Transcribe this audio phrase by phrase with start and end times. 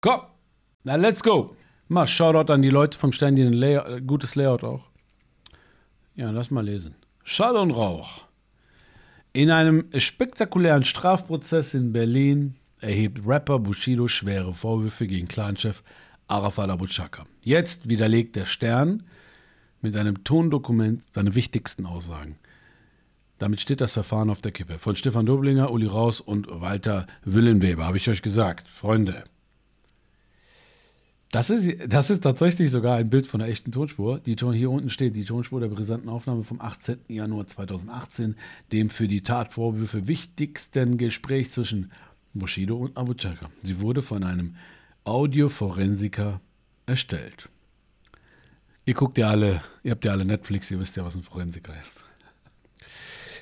[0.00, 0.22] Komm,
[0.84, 1.56] na let's go.
[1.88, 4.88] Mal Shoutout an die Leute vom Stern, die ein Layout, äh, gutes Layout auch.
[6.14, 6.94] Ja, lass mal lesen.
[7.24, 8.22] Schall und Rauch.
[9.32, 15.82] In einem spektakulären Strafprozess in Berlin erhebt Rapper Bushido schwere Vorwürfe gegen Clanchef
[16.28, 17.26] Arafat Abu Chaka.
[17.42, 19.04] Jetzt widerlegt der Stern
[19.82, 22.38] mit einem Tondokument seine wichtigsten Aussagen.
[23.38, 24.78] Damit steht das Verfahren auf der Kippe.
[24.78, 28.68] Von Stefan Doblinger, Uli Raus und Walter Willenweber, habe ich euch gesagt.
[28.68, 29.24] Freunde,
[31.30, 34.18] das ist, das ist tatsächlich sogar ein Bild von der echten Tonspur.
[34.18, 36.98] Die Ton, hier unten steht die Tonspur der brisanten Aufnahme vom 18.
[37.08, 38.34] Januar 2018,
[38.72, 41.92] dem für die Tatvorwürfe wichtigsten Gespräch zwischen
[42.34, 43.48] Bushido und Abu Chaka.
[43.62, 44.56] Sie wurde von einem
[45.04, 46.40] Audioforensiker
[46.86, 47.48] erstellt.
[48.84, 51.72] Ihr guckt ja alle, ihr habt ja alle Netflix, ihr wisst ja, was ein Forensiker
[51.80, 52.04] ist.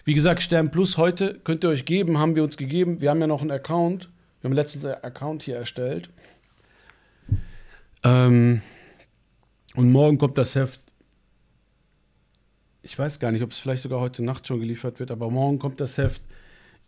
[0.04, 3.00] Wie gesagt, Stern Plus heute könnt ihr euch geben, haben wir uns gegeben.
[3.00, 4.10] Wir haben ja noch einen Account.
[4.40, 6.10] Wir haben letztens einen Account hier erstellt.
[8.04, 8.62] Ähm,
[9.74, 10.80] und morgen kommt das Heft.
[12.82, 15.58] Ich weiß gar nicht, ob es vielleicht sogar heute Nacht schon geliefert wird, aber morgen
[15.58, 16.22] kommt das Heft.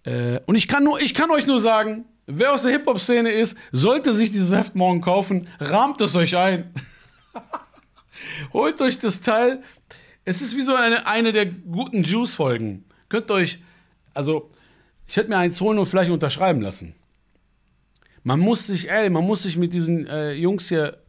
[0.05, 3.57] Äh, und ich kann, nur, ich kann euch nur sagen, wer aus der Hip-Hop-Szene ist,
[3.73, 6.73] sollte sich dieses Heft morgen kaufen, rahmt es euch ein.
[8.53, 9.63] Holt euch das Teil.
[10.25, 12.85] Es ist wie so eine, eine der guten Juice-Folgen.
[13.09, 13.59] Könnt euch,
[14.15, 14.51] also,
[15.07, 16.95] ich hätte mir eins holen und vielleicht unterschreiben lassen.
[18.23, 21.00] Man muss sich, ey, man muss sich mit diesen äh, Jungs hier,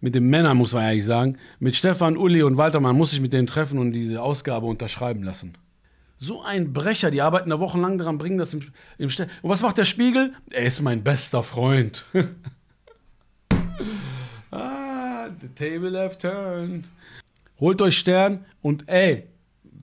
[0.00, 3.20] mit den Männern muss man eigentlich sagen, mit Stefan, Uli und Walter, man muss sich
[3.20, 5.56] mit denen treffen und diese Ausgabe unterschreiben lassen.
[6.20, 8.60] So ein Brecher, die arbeiten da wochenlang dran, bringen das im,
[8.98, 10.34] im Ste Und was macht der Spiegel?
[10.50, 12.04] Er ist mein bester Freund.
[14.50, 16.86] ah, the table have turned.
[17.60, 19.24] Holt euch Stern und ey,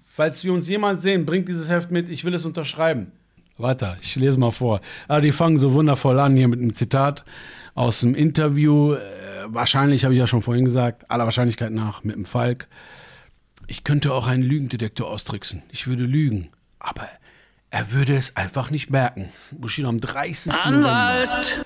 [0.06, 3.12] falls wir uns jemand sehen, bringt dieses Heft mit, ich will es unterschreiben.
[3.58, 4.82] Weiter, ich lese mal vor.
[5.08, 7.24] Ah, die fangen so wundervoll an hier mit einem Zitat
[7.74, 8.94] aus dem Interview.
[8.94, 9.00] Äh,
[9.48, 12.68] wahrscheinlich, habe ich ja schon vorhin gesagt, aller Wahrscheinlichkeit nach mit dem Falk.
[13.68, 15.64] Ich könnte auch einen Lügendetektor austricksen.
[15.72, 16.50] Ich würde lügen.
[16.80, 17.08] Aber
[17.70, 19.30] er würde es einfach nicht merken.
[19.52, 20.52] Bushido am 30.
[20.54, 21.66] Anwalt!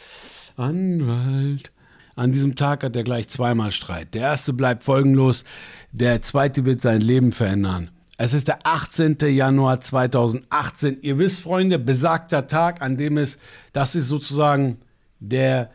[0.58, 1.14] November.
[1.14, 1.72] Anwalt.
[2.16, 4.14] An diesem Tag hat er gleich zweimal Streit.
[4.14, 5.46] Der erste bleibt folgenlos,
[5.92, 7.92] der zweite wird sein Leben verändern.
[8.22, 9.16] Es ist der 18.
[9.30, 10.98] Januar 2018.
[11.04, 13.40] Ihr wisst, Freunde, besagter Tag, an dem es,
[13.72, 14.80] das ist sozusagen
[15.22, 15.72] der,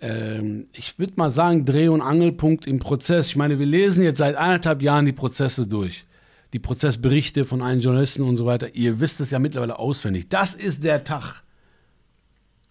[0.00, 3.30] ähm, ich würde mal sagen, Dreh- und Angelpunkt im Prozess.
[3.30, 6.04] Ich meine, wir lesen jetzt seit anderthalb Jahren die Prozesse durch.
[6.52, 8.76] Die Prozessberichte von allen Journalisten und so weiter.
[8.76, 10.28] Ihr wisst es ja mittlerweile auswendig.
[10.28, 11.42] Das ist der Tag.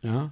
[0.04, 0.32] Ja.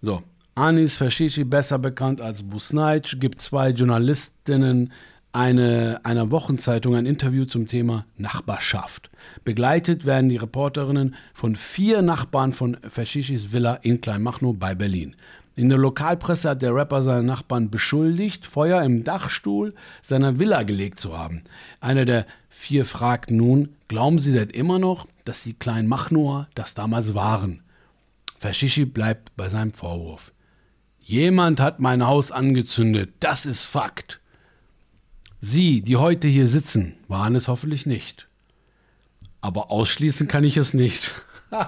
[0.00, 0.24] So.
[0.56, 4.92] Anis Fashishi, besser bekannt als Busnaic, gibt zwei Journalistinnen
[5.32, 9.10] eine, einer Wochenzeitung ein Interview zum Thema Nachbarschaft.
[9.44, 15.16] Begleitet werden die Reporterinnen von vier Nachbarn von Fashischis Villa in Kleinmachnow bei Berlin.
[15.54, 20.98] In der Lokalpresse hat der Rapper seine Nachbarn beschuldigt, Feuer im Dachstuhl seiner Villa gelegt
[20.98, 21.42] zu haben.
[21.80, 27.14] Einer der vier fragt nun, glauben Sie denn immer noch, dass die Kleinmachnower das damals
[27.14, 27.62] waren?
[28.38, 30.32] Fashishi bleibt bei seinem Vorwurf.
[31.00, 34.21] Jemand hat mein Haus angezündet, das ist Fakt.
[35.44, 38.28] Sie, die heute hier sitzen, waren es hoffentlich nicht.
[39.40, 41.10] Aber ausschließen kann ich es nicht.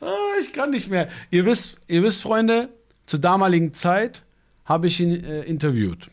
[0.00, 1.10] Ah, ich kann nicht mehr.
[1.30, 2.70] Ihr wisst, ihr wisst, Freunde,
[3.04, 4.22] zur damaligen Zeit
[4.64, 6.08] habe ich ihn äh, interviewt.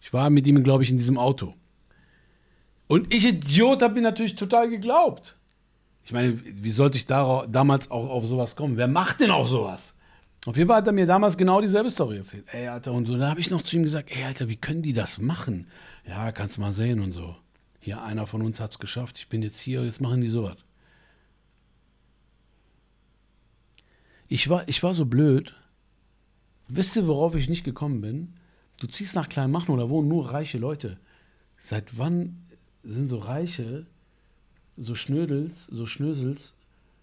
[0.00, 1.54] Ich war mit ihm, glaube ich, in diesem Auto.
[2.86, 5.36] Und ich, Idiot, habe ihn natürlich total geglaubt.
[6.04, 8.76] Ich meine, wie sollte ich da, damals auch auf sowas kommen?
[8.76, 9.93] Wer macht denn auch sowas?
[10.46, 12.44] Auf jeden Fall hat er mir damals genau dieselbe Story erzählt.
[12.52, 14.82] Ey, Alter, und so, da habe ich noch zu ihm gesagt, ey, Alter, wie können
[14.82, 15.68] die das machen?
[16.06, 17.34] Ja, kannst du mal sehen und so.
[17.80, 20.56] Hier, einer von uns hat es geschafft, ich bin jetzt hier, jetzt machen die sowas.
[24.28, 25.54] Ich war, ich war so blöd.
[26.68, 28.34] Wisst ihr, worauf ich nicht gekommen bin?
[28.80, 30.98] Du ziehst nach Kleinmachnow, da wohnen nur reiche Leute.
[31.58, 32.44] Seit wann
[32.82, 33.86] sind so Reiche,
[34.76, 36.54] so Schnödels, so Schnösels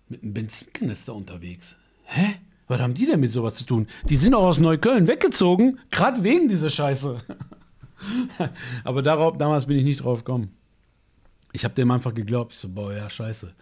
[0.09, 1.75] mit einem Benzinkanister unterwegs?
[2.03, 2.40] Hä?
[2.71, 3.87] Was haben die denn mit sowas zu tun?
[4.07, 7.17] Die sind auch aus Neukölln weggezogen, gerade wegen dieser Scheiße.
[8.85, 10.55] Aber darauf, damals bin ich nicht drauf gekommen.
[11.51, 12.53] Ich habe dem einfach geglaubt.
[12.53, 13.53] Ich so, boah, ja, scheiße.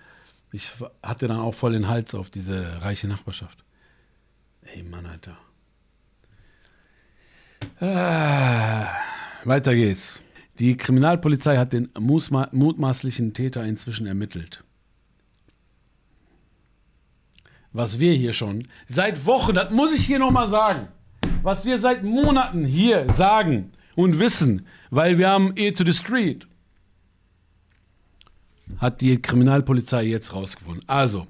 [0.51, 0.71] Ich
[1.01, 3.63] hatte dann auch voll den Hals auf diese reiche Nachbarschaft.
[4.61, 5.39] Ey, Mann, Alter.
[7.79, 8.89] Ah,
[9.43, 10.19] weiter geht's.
[10.59, 14.63] Die Kriminalpolizei hat den mutmaßlichen Täter inzwischen ermittelt
[17.73, 20.87] was wir hier schon seit Wochen, das muss ich hier nochmal sagen,
[21.43, 26.45] was wir seit Monaten hier sagen und wissen, weil wir haben E to the Street.
[28.77, 30.83] hat die Kriminalpolizei jetzt rausgefunden.
[30.87, 31.27] Also,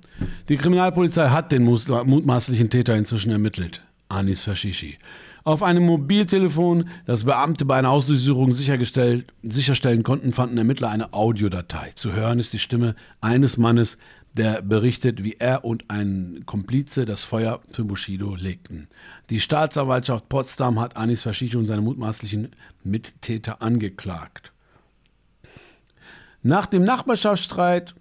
[0.49, 3.81] die Kriminalpolizei hat den mutmaßlichen Täter inzwischen ermittelt.
[4.09, 4.97] Anis Fashishi.
[5.43, 11.91] Auf einem Mobiltelefon, das Beamte bei einer Ausdurchsuchung sicherstellen konnten, fanden Ermittler eine Audiodatei.
[11.95, 13.97] Zu hören ist die Stimme eines Mannes,
[14.33, 18.87] der berichtet, wie er und ein Komplize das Feuer für Bushido legten.
[19.29, 24.51] Die Staatsanwaltschaft Potsdam hat Anis Fashishi und seine mutmaßlichen Mittäter angeklagt.
[26.41, 27.95] Nach dem Nachbarschaftsstreit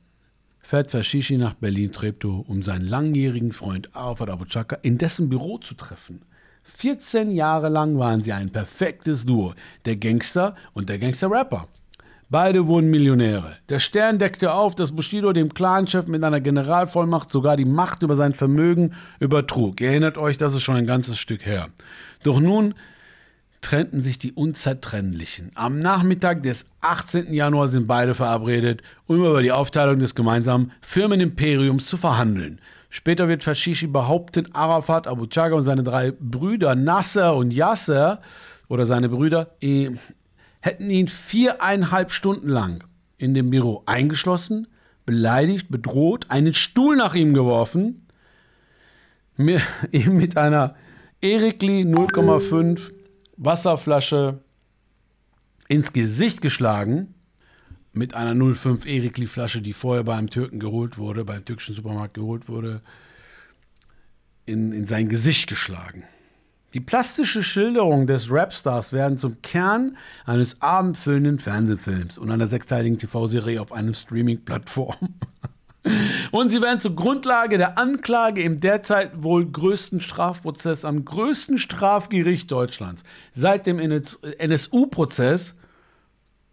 [0.60, 5.74] fährt Fashishi nach Berlin-Treptow, um seinen langjährigen Freund Arafat Abu Chaka in dessen Büro zu
[5.74, 6.22] treffen.
[6.62, 9.54] 14 Jahre lang waren sie ein perfektes Duo,
[9.86, 11.68] der Gangster und der Gangster-Rapper.
[12.30, 13.56] Beide wurden Millionäre.
[13.70, 18.16] Der Stern deckte auf, dass Bushido dem Clanchef mit einer Generalvollmacht sogar die Macht über
[18.16, 19.80] sein Vermögen übertrug.
[19.80, 21.68] Ihr erinnert euch, das ist schon ein ganzes Stück her.
[22.24, 22.74] Doch nun
[23.62, 25.52] trennten sich die Unzertrennlichen.
[25.54, 27.32] Am Nachmittag des 18.
[27.32, 32.60] Januar sind beide verabredet, um über die Aufteilung des gemeinsamen Firmenimperiums zu verhandeln.
[32.90, 38.20] Später wird Fashishi behaupten, Arafat, Abu Chaga und seine drei Brüder Nasser und Yasser
[38.68, 39.90] oder seine Brüder eh,
[40.68, 42.84] hätten ihn viereinhalb Stunden lang
[43.16, 44.66] in dem Büro eingeschlossen,
[45.06, 48.06] beleidigt, bedroht, einen Stuhl nach ihm geworfen,
[49.38, 50.76] ihm mit einer
[51.22, 52.90] Erikli 0,5
[53.38, 54.40] Wasserflasche
[55.68, 57.14] ins Gesicht geschlagen
[57.94, 62.46] mit einer 05 Erikli Flasche, die vorher beim Türken geholt wurde, beim türkischen Supermarkt geholt
[62.48, 62.82] wurde,
[64.44, 66.04] in, in sein Gesicht geschlagen.
[66.74, 73.62] Die plastische Schilderung des Rapstars werden zum Kern eines abendfüllenden Fernsehfilms und einer sechsteiligen TV-Serie
[73.62, 74.96] auf einem Streaming-Plattform.
[76.32, 82.50] Und sie werden zur Grundlage der Anklage im derzeit wohl größten Strafprozess am größten Strafgericht
[82.50, 83.04] Deutschlands.
[83.32, 85.54] Seit dem NSU-Prozess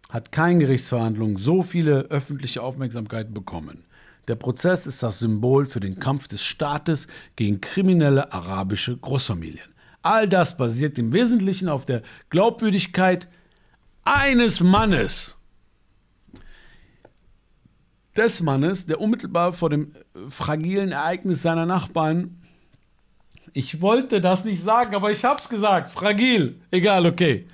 [0.08, 3.84] hat keine Gerichtsverhandlung so viele öffentliche Aufmerksamkeit bekommen.
[4.28, 9.75] Der Prozess ist das Symbol für den Kampf des Staates gegen kriminelle arabische Großfamilien.
[10.06, 12.00] All das basiert im Wesentlichen auf der
[12.30, 13.26] Glaubwürdigkeit
[14.04, 15.34] eines Mannes.
[18.16, 19.96] Des Mannes, der unmittelbar vor dem
[20.28, 22.40] fragilen Ereignis seiner Nachbarn,
[23.52, 27.48] ich wollte das nicht sagen, aber ich hab's gesagt, fragil, egal, okay,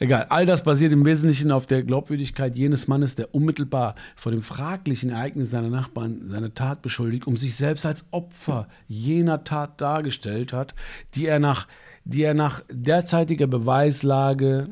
[0.00, 4.42] Egal, all das basiert im Wesentlichen auf der Glaubwürdigkeit jenes Mannes, der unmittelbar vor dem
[4.42, 10.52] fraglichen Ereignis seiner Nachbarn seine Tat beschuldigt, um sich selbst als Opfer jener Tat dargestellt
[10.52, 10.74] hat,
[11.14, 11.68] die er nach,
[12.04, 14.68] die er nach derzeitiger Beweislage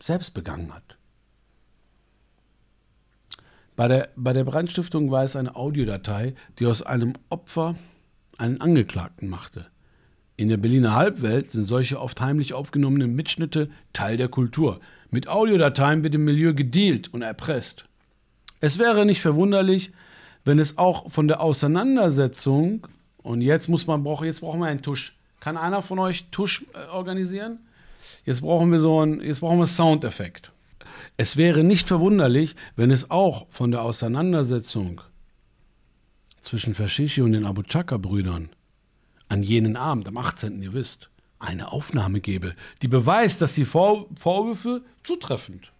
[0.00, 0.96] selbst begangen hat.
[3.74, 7.74] Bei der, bei der Brandstiftung war es eine Audiodatei, die aus einem Opfer
[8.36, 9.66] einen Angeklagten machte.
[10.38, 14.78] In der Berliner Halbwelt sind solche oft heimlich aufgenommenen Mitschnitte Teil der Kultur.
[15.10, 17.86] Mit Audiodateien wird im Milieu gedealt und erpresst.
[18.60, 19.90] Es wäre nicht verwunderlich,
[20.44, 22.86] wenn es auch von der Auseinandersetzung
[23.16, 25.18] und jetzt muss man brauchen jetzt brauchen wir einen Tusch.
[25.40, 27.58] Kann einer von euch Tusch äh, organisieren?
[28.24, 30.52] Jetzt brauchen wir so einen jetzt brauchen wir Soundeffekt.
[31.16, 35.00] Es wäre nicht verwunderlich, wenn es auch von der Auseinandersetzung
[36.38, 38.50] zwischen Fashishi und den Abu Chaka Brüdern
[39.28, 40.62] an jenen Abend, am 18.
[40.62, 45.72] ihr wisst, eine Aufnahme gebe, die beweist, dass die Vor Vorwürfe zutreffend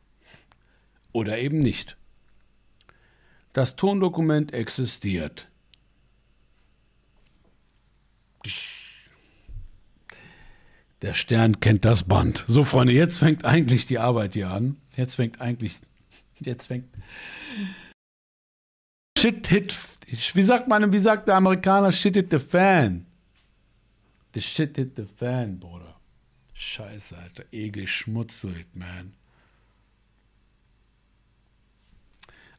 [1.12, 1.96] oder eben nicht.
[3.52, 5.48] Das Tondokument existiert.
[11.02, 12.44] Der Stern kennt das Band.
[12.46, 14.76] So, Freunde, jetzt fängt eigentlich die Arbeit hier an.
[14.96, 15.78] Jetzt fängt eigentlich.
[16.40, 16.88] Jetzt fängt.
[19.18, 19.76] Shit hit.
[20.34, 23.07] Wie sagt man, wie sagt der Amerikaner, shit hit the fan?
[24.38, 25.96] The shit hit the fan, Bruder.
[26.54, 27.42] Scheiße, Alter.
[27.50, 29.14] Egel schmutzig, man.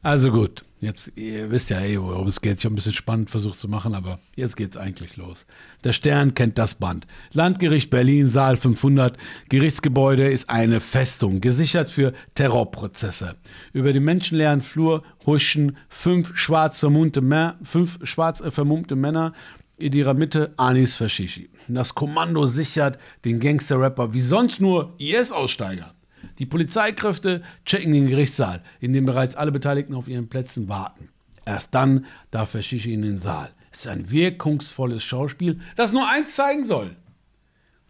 [0.02, 2.58] Also gut, jetzt, ihr wisst ja eh, worum es geht.
[2.58, 5.46] Ich habe ein bisschen spannend versucht zu machen, aber jetzt geht's eigentlich los.
[5.86, 7.08] Der Stern kennt das Band.
[7.32, 9.18] Landgericht Berlin, Saal 500.
[9.48, 13.38] Gerichtsgebäude ist eine Festung, gesichert für Terrorprozesse.
[13.72, 17.22] Über den menschenleeren Flur huschen fünf schwarz vermummte,
[17.64, 19.32] fünf schwarz vermummte Männer
[19.80, 21.50] in ihrer Mitte Anis Fashishi.
[21.68, 25.94] Das Kommando sichert den Gangster-Rapper wie sonst nur IS-Aussteiger.
[26.38, 31.10] Die Polizeikräfte checken den Gerichtssaal, in dem bereits alle Beteiligten auf ihren Plätzen warten.
[31.46, 33.50] Erst dann darf Fashishi in den Saal.
[33.72, 36.96] Es ist ein wirkungsvolles Schauspiel, das nur eins zeigen soll.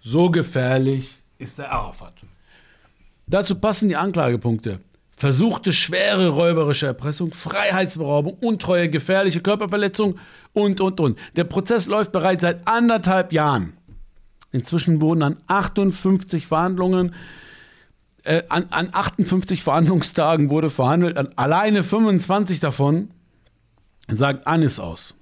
[0.01, 2.13] So gefährlich ist der Arafat.
[3.27, 4.79] Dazu passen die Anklagepunkte.
[5.15, 10.17] Versuchte schwere räuberische Erpressung, Freiheitsberaubung, untreue, gefährliche Körperverletzung
[10.53, 11.17] und, und, und.
[11.35, 13.73] Der Prozess läuft bereits seit anderthalb Jahren.
[14.51, 17.13] Inzwischen wurden an 58 Verhandlungen
[18.23, 23.11] Äh, an, an 58 Verhandlungstagen wurde verhandelt, an alleine 25 davon
[24.07, 25.15] sagt Anis aus.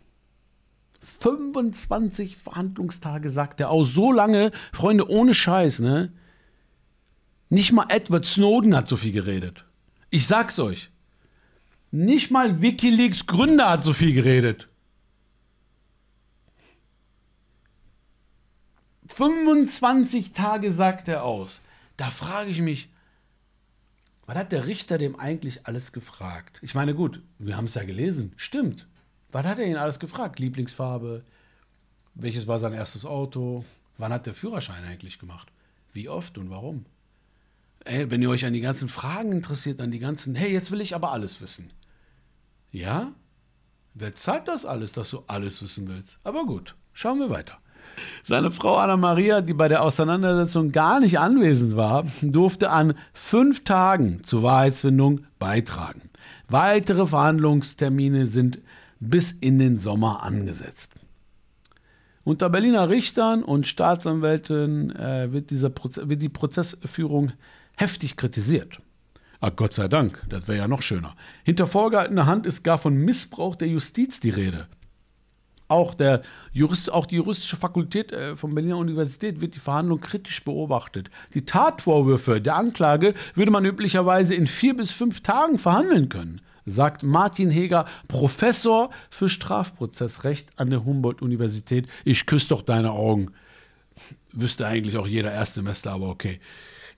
[1.20, 3.94] 25 Verhandlungstage sagt er aus.
[3.94, 6.12] So lange, Freunde, ohne Scheiß, ne?
[7.50, 9.66] Nicht mal Edward Snowden hat so viel geredet.
[10.10, 10.90] Ich sag's euch.
[11.92, 14.68] Nicht mal Wikileaks Gründer hat so viel geredet.
[19.18, 21.62] 25 Tage sagt er aus.
[21.98, 22.88] Da frage ich mich,
[24.28, 26.60] was hat der Richter dem eigentlich alles gefragt?
[26.62, 28.34] Ich meine, gut, wir haben es ja gelesen.
[28.38, 28.88] Stimmt.
[29.32, 30.38] Was hat er ihn alles gefragt?
[30.38, 31.24] Lieblingsfarbe?
[32.14, 33.66] Welches war sein erstes Auto?
[33.98, 35.52] Wann hat der Führerschein eigentlich gemacht?
[35.94, 36.86] Wie oft und warum?
[37.86, 40.82] Ey, wenn ihr euch an die ganzen Fragen interessiert, an die ganzen, hey, jetzt will
[40.82, 41.72] ich aber alles wissen.
[42.72, 43.14] Ja?
[43.96, 46.20] Wer zahlt das alles, dass du alles wissen willst?
[46.24, 47.58] Aber gut, schauen wir weiter.
[48.24, 53.64] Seine Frau Anna Maria, die bei der Auseinandersetzung gar nicht anwesend war, durfte an fünf
[53.64, 56.10] Tagen zur Wahrheitsfindung beitragen.
[56.50, 58.60] Weitere Verhandlungstermine sind
[59.00, 60.92] bis in den Sommer angesetzt.
[62.24, 67.32] Unter Berliner Richtern und Staatsanwälten äh, wird, dieser wird die Prozessführung
[67.78, 68.82] heftig kritisiert.
[69.40, 71.16] Ach Gott sei Dank, das wäre ja noch schöner.
[71.44, 74.68] Hinter vorgehaltener Hand ist gar von Missbrauch der Justiz die Rede.
[75.70, 76.22] Auch, der
[76.54, 81.10] Jurist, auch die juristische Fakultät äh, von Berliner Universität wird die Verhandlung kritisch beobachtet.
[81.34, 87.04] Die Tatvorwürfe der Anklage würde man üblicherweise in vier bis fünf Tagen verhandeln können, sagt
[87.04, 91.88] Martin Heger, Professor für Strafprozessrecht an der Humboldt-Universität.
[92.06, 93.34] Ich küsse doch deine Augen.
[94.32, 96.40] Wüsste eigentlich auch jeder Erstsemester, aber okay.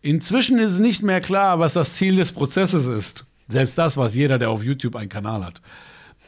[0.02, 3.26] Inzwischen ist nicht mehr klar, was das Ziel des Prozesses ist.
[3.48, 5.62] Selbst das, was jeder, der auf YouTube einen Kanal hat.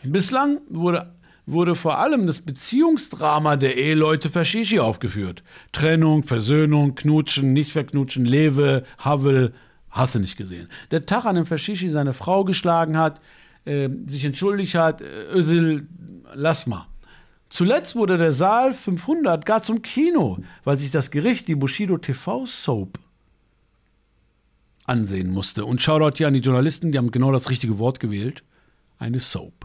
[0.03, 1.13] Bislang wurde
[1.51, 5.43] wurde vor allem das Beziehungsdrama der Eheleute Fashishi aufgeführt.
[5.71, 9.53] Trennung, Versöhnung, Knutschen, nicht verknutschen, Lewe, Havel,
[9.89, 10.69] hasse nicht gesehen.
[10.91, 13.19] Der Tag, an dem Fashishi seine Frau geschlagen hat,
[13.65, 15.87] äh, sich entschuldigt hat, äh, Özil,
[16.33, 16.87] lass mal.
[17.49, 22.45] Zuletzt wurde der Saal 500 gar zum Kino, weil sich das Gericht die Bushido TV
[22.45, 22.97] Soap
[24.85, 25.65] ansehen musste.
[25.65, 28.43] Und Shoutout hier an die Journalisten, die haben genau das richtige Wort gewählt.
[28.99, 29.60] Eine Soap.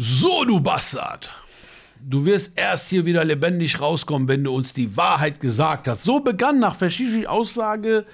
[0.00, 1.28] So, du Bastard!
[2.00, 6.04] Du wirst erst hier wieder lebendig rauskommen, wenn du uns die Wahrheit gesagt hast.
[6.04, 8.06] So begann nach Fashishi Aussage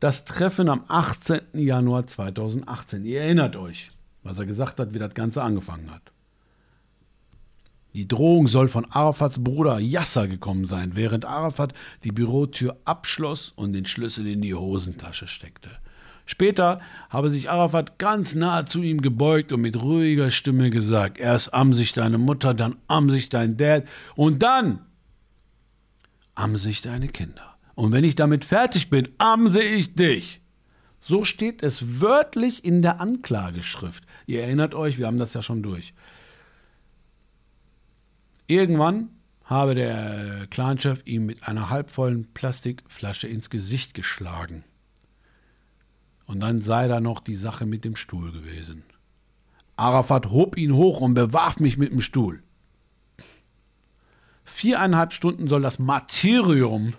[0.00, 1.42] das Treffen am 18.
[1.52, 3.04] Januar 2018.
[3.04, 3.92] Ihr erinnert euch,
[4.24, 6.10] was er gesagt hat, wie das Ganze angefangen hat.
[7.94, 13.74] Die Drohung soll von Arafats Bruder Yasser gekommen sein, während Arafat die Bürotür abschloss und
[13.74, 15.70] den Schlüssel in die Hosentasche steckte.
[16.30, 16.76] Später
[17.08, 21.72] habe sich Arafat ganz nahe zu ihm gebeugt und mit ruhiger Stimme gesagt, erst am
[21.72, 24.80] sich deine Mutter, dann am sich dein Dad und dann
[26.34, 27.56] am sich deine Kinder.
[27.74, 30.42] Und wenn ich damit fertig bin, amse ich dich.
[31.00, 34.04] So steht es wörtlich in der Anklageschrift.
[34.26, 35.94] Ihr erinnert euch, wir haben das ja schon durch.
[38.48, 39.08] Irgendwann
[39.44, 44.64] habe der Clanchef ihm mit einer halbvollen Plastikflasche ins Gesicht geschlagen.
[46.28, 48.84] Und dann sei da noch die Sache mit dem Stuhl gewesen.
[49.76, 52.42] Arafat hob ihn hoch und bewarf mich mit dem Stuhl.
[54.44, 56.92] Viereinhalb Stunden soll das Martyrium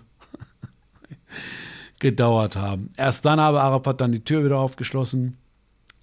[2.00, 2.92] gedauert haben.
[2.96, 5.36] Erst dann habe Arafat dann die Tür wieder aufgeschlossen.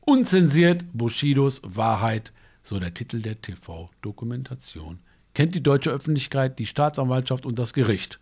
[0.06, 2.32] Unzensiert Bushidos Wahrheit,
[2.64, 5.00] so der Titel der TV-Dokumentation.
[5.34, 8.20] Kennt die deutsche Öffentlichkeit, die Staatsanwaltschaft und das Gericht.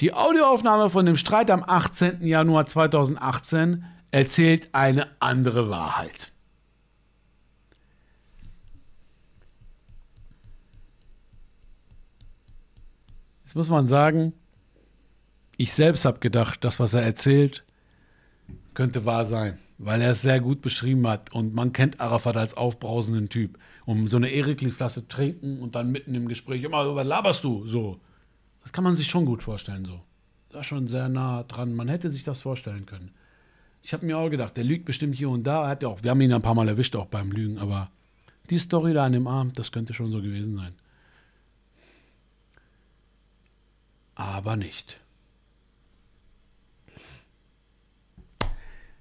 [0.00, 2.26] Die Audioaufnahme von dem Streit am 18.
[2.26, 3.84] Januar 2018
[4.16, 6.32] erzählt eine andere Wahrheit.
[13.44, 14.32] Jetzt muss man sagen,
[15.58, 17.66] ich selbst habe gedacht, das, was er erzählt,
[18.72, 21.34] könnte wahr sein, weil er es sehr gut beschrieben hat.
[21.34, 23.58] Und man kennt Arafat als aufbrausenden Typ.
[23.84, 27.66] Um so eine Erikli-Flasche trinken und dann mitten im Gespräch immer, was laberst du?
[27.66, 28.00] So.
[28.62, 30.00] Das kann man sich schon gut vorstellen, so.
[30.48, 31.74] Da schon sehr nah dran.
[31.74, 33.10] Man hätte sich das vorstellen können.
[33.86, 35.68] Ich habe mir auch gedacht, der lügt bestimmt hier und da.
[35.68, 37.88] Hat ja auch, wir haben ihn ein paar Mal erwischt, auch beim Lügen, aber
[38.50, 40.74] die Story da an dem Abend, das könnte schon so gewesen sein.
[44.16, 44.98] Aber nicht.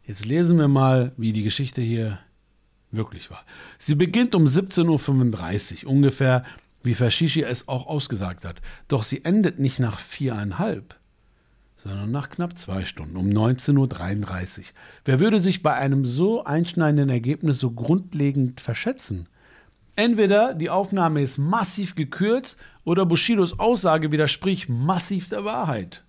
[0.05, 2.19] Jetzt lesen wir mal, wie die Geschichte hier
[2.91, 3.43] wirklich war.
[3.79, 6.45] Sie beginnt um 17.35 Uhr, ungefähr
[6.83, 8.61] wie Fashishi es auch ausgesagt hat.
[8.87, 10.95] Doch sie endet nicht nach viereinhalb,
[11.85, 14.65] sondern nach knapp zwei Stunden, um 19.33 Uhr.
[15.05, 19.29] Wer würde sich bei einem so einschneidenden Ergebnis so grundlegend verschätzen?
[19.95, 26.03] Entweder die Aufnahme ist massiv gekürzt oder Bushidos Aussage widerspricht massiv der Wahrheit.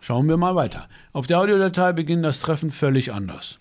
[0.00, 0.88] Schauen wir mal weiter.
[1.12, 3.60] Auf der Audiodatei beginnt das Treffen völlig anders.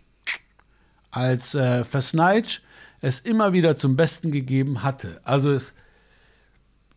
[1.11, 2.61] Als äh, Versneitsch
[2.99, 5.21] es immer wieder zum Besten gegeben hatte.
[5.23, 5.75] Also es,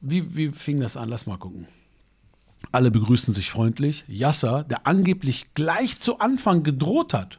[0.00, 1.10] wie, wie fing das an?
[1.10, 1.68] Lass mal gucken.
[2.72, 4.04] Alle begrüßen sich freundlich.
[4.08, 7.38] Yasser, der angeblich gleich zu Anfang gedroht hat,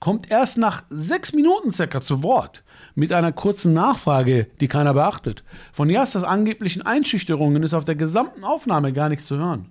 [0.00, 2.62] kommt erst nach sechs Minuten circa zu Wort
[2.94, 5.42] mit einer kurzen Nachfrage, die keiner beachtet.
[5.72, 9.70] Von Yassers angeblichen Einschüchterungen ist auf der gesamten Aufnahme gar nichts zu hören.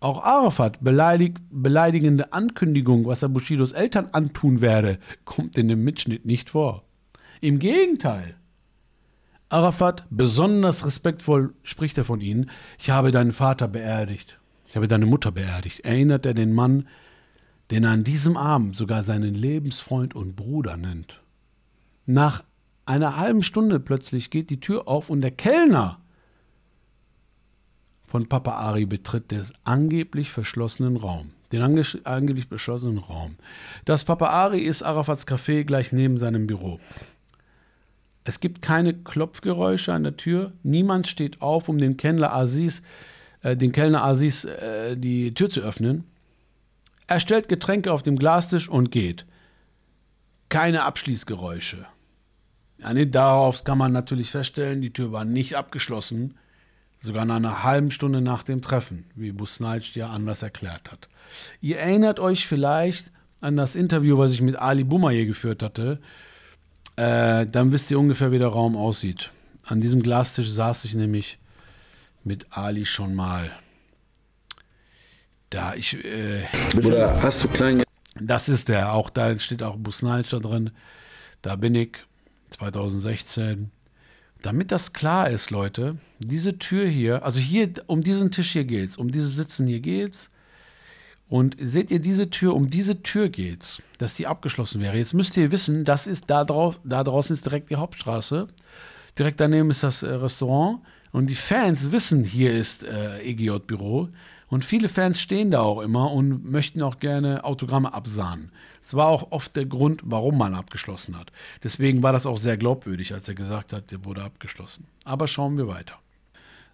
[0.00, 6.24] Auch Arafat beleidigt, beleidigende Ankündigung, was er Bushidos Eltern antun werde, kommt in dem Mitschnitt
[6.24, 6.84] nicht vor.
[7.40, 8.36] Im Gegenteil.
[9.50, 15.06] Arafat, besonders respektvoll spricht er von ihnen, ich habe deinen Vater beerdigt, ich habe deine
[15.06, 16.86] Mutter beerdigt, erinnert er den Mann,
[17.70, 21.20] den er an diesem Abend sogar seinen Lebensfreund und Bruder nennt.
[22.04, 22.44] Nach
[22.84, 25.98] einer halben Stunde plötzlich geht die Tür auf und der Kellner
[28.04, 31.30] von Papa Ari betritt den angeblich verschlossenen Raum.
[31.52, 33.36] Den ange angeblich beschlossenen Raum.
[33.84, 36.80] Das Papa Ari ist Arafats Café gleich neben seinem Büro.
[38.28, 40.52] Es gibt keine Klopfgeräusche an der Tür.
[40.62, 42.82] Niemand steht auf, um dem Kellner Aziz,
[43.40, 46.04] äh, den Kellner Aziz äh, die Tür zu öffnen.
[47.06, 49.24] Er stellt Getränke auf dem Glastisch und geht.
[50.50, 51.86] Keine Abschließgeräusche.
[52.76, 56.34] Ja, nee, darauf kann man natürlich feststellen, die Tür war nicht abgeschlossen
[57.02, 61.08] sogar nach einer halben Stunde nach dem Treffen, wie Busnaic ja anders erklärt hat.
[61.62, 65.98] Ihr erinnert euch vielleicht an das Interview, was ich mit Ali Bumaye geführt hatte.
[66.98, 69.30] Äh, dann wisst ihr ungefähr, wie der Raum aussieht.
[69.62, 71.38] An diesem Glastisch saß ich nämlich
[72.24, 73.52] mit Ali schon mal.
[75.50, 76.04] Da ich.
[76.04, 76.42] Äh,
[76.76, 77.84] Oder hast du klein.
[78.20, 78.94] Das ist der.
[78.94, 80.72] Auch da steht auch Busnaic da drin.
[81.40, 81.98] Da bin ich
[82.50, 83.70] 2016.
[84.42, 88.96] Damit das klar ist, Leute, diese Tür hier, also hier, um diesen Tisch hier geht's,
[88.96, 90.30] um dieses Sitzen hier geht's.
[91.28, 94.96] Und seht ihr diese Tür, um diese Tür geht's, dass die abgeschlossen wäre.
[94.96, 98.48] Jetzt müsst ihr wissen, das ist da, drauf, da draußen ist direkt die Hauptstraße.
[99.18, 100.80] Direkt daneben ist das äh, Restaurant.
[101.12, 104.08] Und die Fans wissen, hier ist äh, EGJ-Büro.
[104.48, 108.50] Und viele Fans stehen da auch immer und möchten auch gerne Autogramme absahnen.
[108.80, 111.30] Das war auch oft der Grund, warum man abgeschlossen hat.
[111.62, 114.86] Deswegen war das auch sehr glaubwürdig, als er gesagt hat, der wurde abgeschlossen.
[115.04, 115.98] Aber schauen wir weiter.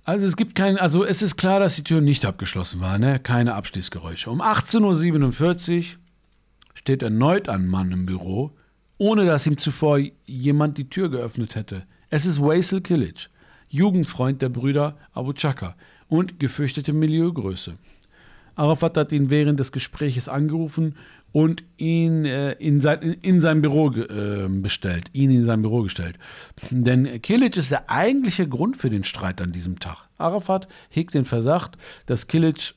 [0.04, 3.18] Also es gibt kein, also es ist klar, dass die Tür nicht abgeschlossen war, ne?
[3.18, 4.30] Keine Abschließgeräusche.
[4.30, 5.84] Um 18.47 Uhr
[6.74, 8.50] steht erneut ein Mann im Büro,
[8.98, 11.86] ohne dass ihm zuvor jemand die Tür geöffnet hätte.
[12.10, 13.30] Es ist Waisel Kilic,
[13.68, 15.74] Jugendfreund der Brüder Abu Chaka
[16.08, 17.78] und gefürchtete Milieugröße.
[18.56, 20.96] Arafat hat ihn während des Gespräches angerufen
[21.34, 25.82] und ihn äh, in, sein, in, in, sein Büro äh, bestellt, ihn in sein Büro
[25.82, 26.16] gestellt.
[26.70, 30.08] Denn Kilic ist der eigentliche Grund für den Streit an diesem Tag.
[30.16, 32.74] Arafat hegt den Verdacht, dass Kilic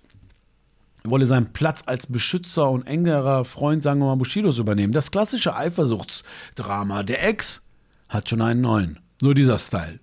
[1.04, 4.92] wolle seinen Platz als Beschützer und engerer Freund, sagen wir mal, Bushidos übernehmen.
[4.92, 7.04] Das klassische Eifersuchtsdrama.
[7.04, 7.62] Der Ex
[8.10, 8.98] hat schon einen neuen.
[9.22, 10.00] Nur dieser Style.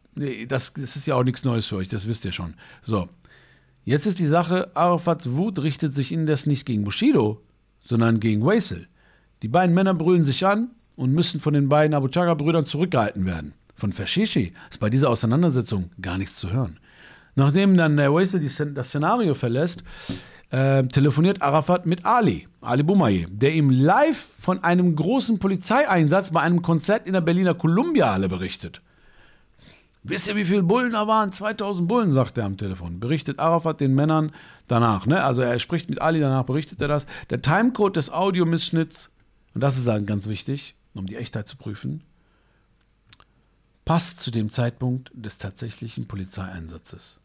[0.46, 2.54] Das, das ist ja auch nichts Neues für euch, das wisst ihr schon.
[2.84, 3.08] So.
[3.84, 7.42] Jetzt ist die Sache, Arafats Wut richtet sich indes nicht gegen Bushido,
[7.84, 8.88] sondern gegen Waisel.
[9.42, 13.52] Die beiden Männer brüllen sich an und müssen von den beiden Abu Chaka-Brüdern zurückgehalten werden.
[13.76, 16.78] Von Fashishi ist bei dieser Auseinandersetzung gar nichts zu hören.
[17.34, 18.40] Nachdem dann der Waisel
[18.74, 19.82] das Szenario verlässt,
[20.50, 26.40] äh, telefoniert Arafat mit Ali, Ali Boumaier, der ihm live von einem großen Polizeieinsatz bei
[26.40, 28.80] einem Konzert in der Berliner Columbia-Halle berichtet.
[30.06, 31.32] Wisst ihr, wie viele Bullen da waren?
[31.32, 33.00] 2000 Bullen, sagt er am Telefon.
[33.00, 34.32] Berichtet Arafat den Männern
[34.68, 35.06] danach.
[35.06, 35.24] Ne?
[35.24, 37.06] Also er spricht mit Ali, danach berichtet er das.
[37.30, 39.08] Der Timecode des Audiomissschnitts,
[39.54, 42.02] und das ist halt ganz wichtig, um die Echtheit zu prüfen,
[43.86, 47.18] passt zu dem Zeitpunkt des tatsächlichen Polizeieinsatzes.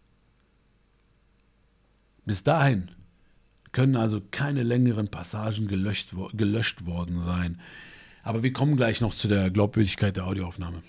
[2.26, 2.92] Bis dahin
[3.74, 7.60] können also keine längeren Passagen gelöscht, gelöscht worden sein.
[8.24, 10.82] Aber wir kommen gleich noch zu der Glaubwürdigkeit der Audioaufnahme.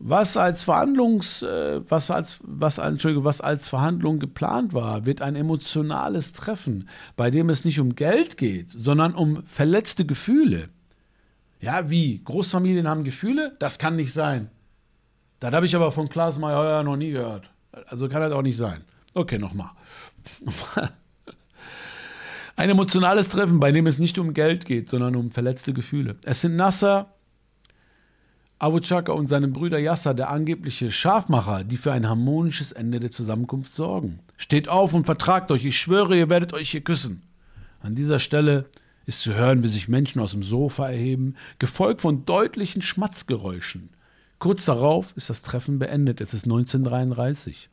[0.00, 5.34] Was als Verhandlungs, äh, was als, was, Entschuldigung, was als Verhandlung geplant war, wird ein
[5.34, 10.68] emotionales Treffen, bei dem es nicht um Geld geht, sondern um verletzte Gefühle.
[11.60, 12.22] Ja, wie?
[12.22, 13.56] Großfamilien haben Gefühle?
[13.58, 14.50] Das kann nicht sein.
[15.40, 17.50] Das habe ich aber von Klaas Meyer noch nie gehört.
[17.86, 18.82] Also kann das auch nicht sein.
[19.14, 19.70] Okay, nochmal.
[22.56, 26.16] Ein emotionales Treffen, bei dem es nicht um Geld geht, sondern um verletzte Gefühle.
[26.24, 27.14] Es sind Nasser,
[28.60, 33.12] Abu Chaka und seine Brüder Yasser, der angebliche Schafmacher, die für ein harmonisches Ende der
[33.12, 34.18] Zusammenkunft sorgen.
[34.36, 37.22] Steht auf und vertragt euch, ich schwöre, ihr werdet euch hier küssen.
[37.80, 38.66] An dieser Stelle
[39.06, 43.90] ist zu hören, wie sich Menschen aus dem Sofa erheben, gefolgt von deutlichen Schmatzgeräuschen.
[44.40, 47.70] Kurz darauf ist das Treffen beendet, es ist 1933.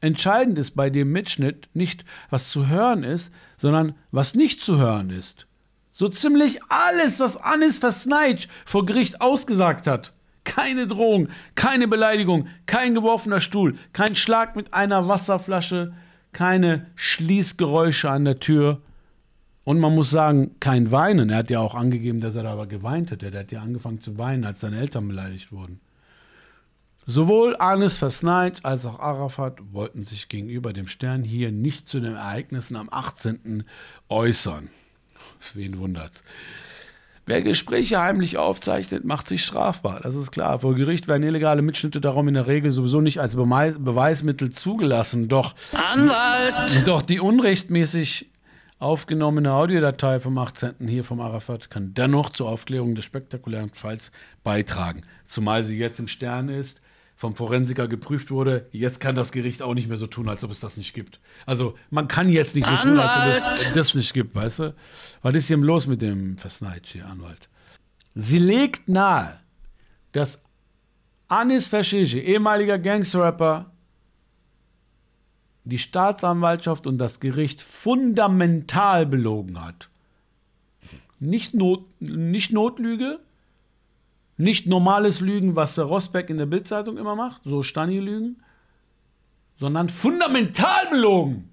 [0.00, 5.10] Entscheidend ist bei dem Mitschnitt nicht, was zu hören ist, sondern was nicht zu hören
[5.10, 5.46] ist.
[6.02, 10.12] So ziemlich alles, was Anis Versneitsch vor Gericht ausgesagt hat.
[10.42, 15.92] Keine Drohung, keine Beleidigung, kein geworfener Stuhl, kein Schlag mit einer Wasserflasche,
[16.32, 18.80] keine Schließgeräusche an der Tür.
[19.62, 21.30] Und man muss sagen, kein Weinen.
[21.30, 23.32] Er hat ja auch angegeben, dass er da aber geweint hätte.
[23.32, 25.78] Er hat ja angefangen zu weinen, als seine Eltern beleidigt wurden.
[27.06, 32.16] Sowohl Anis Versneid als auch Arafat wollten sich gegenüber dem Stern hier nicht zu den
[32.16, 33.62] Ereignissen am 18.
[34.08, 34.68] äußern.
[35.54, 36.22] Wen wundert's?
[37.24, 40.00] Wer Gespräche heimlich aufzeichnet, macht sich strafbar.
[40.02, 40.58] Das ist klar.
[40.58, 45.28] Vor Gericht werden illegale Mitschnitte darum in der Regel sowieso nicht als Beweismittel zugelassen.
[45.28, 46.86] Doch, Anwalt!
[46.86, 48.28] Doch die unrechtmäßig
[48.80, 50.88] aufgenommene Audiodatei vom 18.
[50.88, 54.10] hier vom Arafat kann dennoch zur Aufklärung des spektakulären Falls
[54.42, 55.04] beitragen.
[55.24, 56.82] Zumal sie jetzt im Stern ist
[57.22, 60.50] vom Forensiker geprüft wurde, jetzt kann das Gericht auch nicht mehr so tun, als ob
[60.50, 61.20] es das nicht gibt.
[61.46, 62.82] Also man kann jetzt nicht so Anwalt.
[62.82, 64.74] tun, als ob es das nicht gibt, weißt du?
[65.22, 67.48] Was ist hier los mit dem Versneid hier, Anwalt?
[68.16, 69.38] Sie legt nahe,
[70.10, 70.42] dass
[71.28, 73.70] Anis Fashishi, ehemaliger Gangster-Rapper,
[75.62, 79.90] die Staatsanwaltschaft und das Gericht fundamental belogen hat.
[81.20, 83.20] Nicht, Not, nicht Notlüge,
[84.36, 88.42] nicht normales Lügen, was der Rosberg in der Bildzeitung immer macht, so Stani-Lügen,
[89.58, 91.48] sondern fundamental belogen.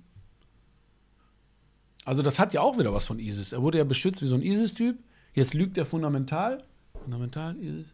[2.06, 3.54] Also das hat ja auch wieder was von ISIS.
[3.54, 4.98] Er wurde ja beschützt wie so ein ISIS-Typ.
[5.34, 6.64] Jetzt lügt er fundamental.
[7.04, 7.86] Fundamental ISIS.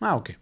[0.00, 0.36] Ah, okay.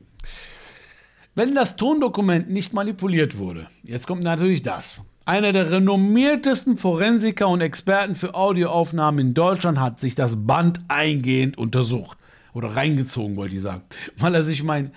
[1.34, 5.00] Wenn das Tondokument nicht manipuliert wurde, jetzt kommt natürlich das.
[5.24, 11.56] Einer der renommiertesten Forensiker und Experten für Audioaufnahmen in Deutschland hat sich das Band eingehend
[11.56, 12.18] untersucht
[12.52, 13.82] oder reingezogen, wollte ich sagen,
[14.16, 14.92] weil er sich mein,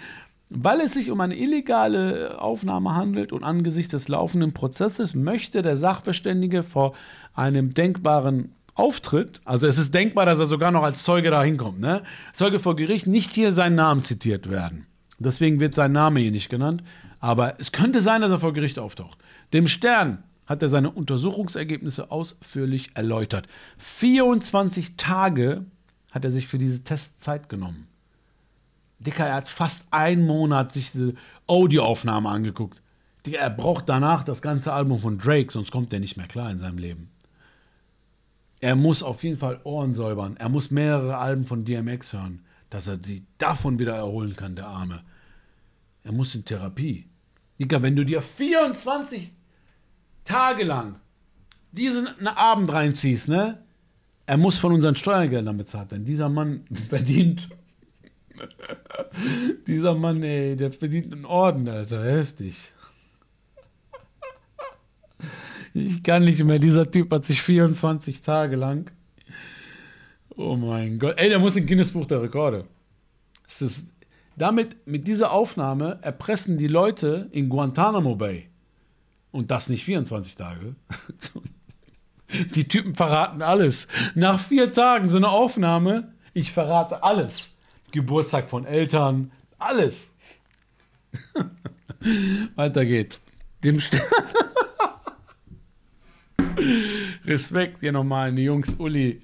[0.49, 5.77] weil es sich um eine illegale Aufnahme handelt und angesichts des laufenden Prozesses möchte der
[5.77, 6.93] Sachverständige vor
[7.33, 11.79] einem denkbaren Auftritt, also es ist denkbar, dass er sogar noch als Zeuge da hinkommt,
[11.79, 12.03] ne?
[12.33, 14.85] Zeuge vor Gericht, nicht hier seinen Namen zitiert werden.
[15.17, 16.83] Deswegen wird sein Name hier nicht genannt,
[17.21, 19.17] aber es könnte sein, dass er vor Gericht auftaucht.
[19.53, 23.47] Dem Stern hat er seine Untersuchungsergebnisse ausführlich erläutert.
[23.77, 25.65] 24 Tage
[26.15, 27.87] hat er sich für diese Tests Zeit genommen.
[28.99, 31.13] Dicker, er hat fast einen Monat sich diese
[31.45, 32.81] Audioaufnahme angeguckt.
[33.25, 36.49] Dicker, er braucht danach das ganze Album von Drake, sonst kommt er nicht mehr klar
[36.49, 37.11] in seinem Leben.
[38.61, 40.37] Er muss auf jeden Fall Ohren säubern.
[40.37, 44.67] Er muss mehrere Alben von DMX hören, dass er sie davon wieder erholen kann, der
[44.67, 45.03] Arme.
[46.03, 47.09] Er muss in Therapie.
[47.59, 49.33] Dicker, wenn du dir 24
[50.23, 50.95] Tage lang
[51.73, 53.64] diesen Abend reinziehst, ne?
[54.25, 56.05] Er muss von unseren Steuergeldern bezahlt werden.
[56.05, 57.49] Dieser Mann verdient.
[59.67, 62.03] dieser Mann, ey, der verdient einen Orden, Alter.
[62.03, 62.71] Heftig.
[65.73, 66.59] Ich kann nicht mehr.
[66.59, 68.91] Dieser Typ hat sich 24 Tage lang.
[70.35, 71.15] Oh mein Gott.
[71.17, 72.65] Ey, der muss in Guinness-Buch der Rekorde.
[73.47, 73.87] Es ist,
[74.37, 78.47] damit, mit dieser Aufnahme erpressen die Leute in Guantanamo Bay.
[79.31, 80.75] Und das nicht 24 Tage,
[82.55, 83.87] Die Typen verraten alles.
[84.15, 87.51] Nach vier Tagen so eine Aufnahme, ich verrate alles.
[87.91, 90.13] Geburtstag von Eltern, alles.
[92.55, 93.21] Weiter geht's.
[93.63, 93.81] Dem
[97.25, 98.75] Respekt an die Jungs.
[98.77, 99.21] Uli,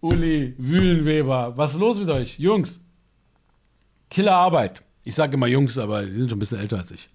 [0.00, 1.56] Uli, Wühlenweber.
[1.56, 2.38] Was ist los mit euch?
[2.38, 2.80] Jungs,
[4.10, 4.82] Killerarbeit.
[5.02, 7.08] Ich sage immer Jungs, aber die sind schon ein bisschen älter als ich.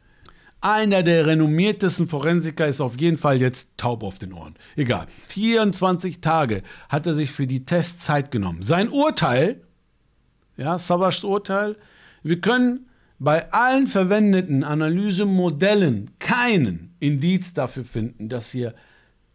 [0.62, 4.56] Einer der renommiertesten Forensiker ist auf jeden Fall jetzt taub auf den Ohren.
[4.76, 5.08] Egal.
[5.28, 8.62] 24 Tage hat er sich für die Tests Zeit genommen.
[8.63, 9.62] Sein Urteil,
[10.58, 11.78] ja, Savas Urteil,
[12.24, 12.88] wir können
[13.19, 18.76] bei allen verwendeten Analysemodellen keinen Indiz dafür finden, dass hier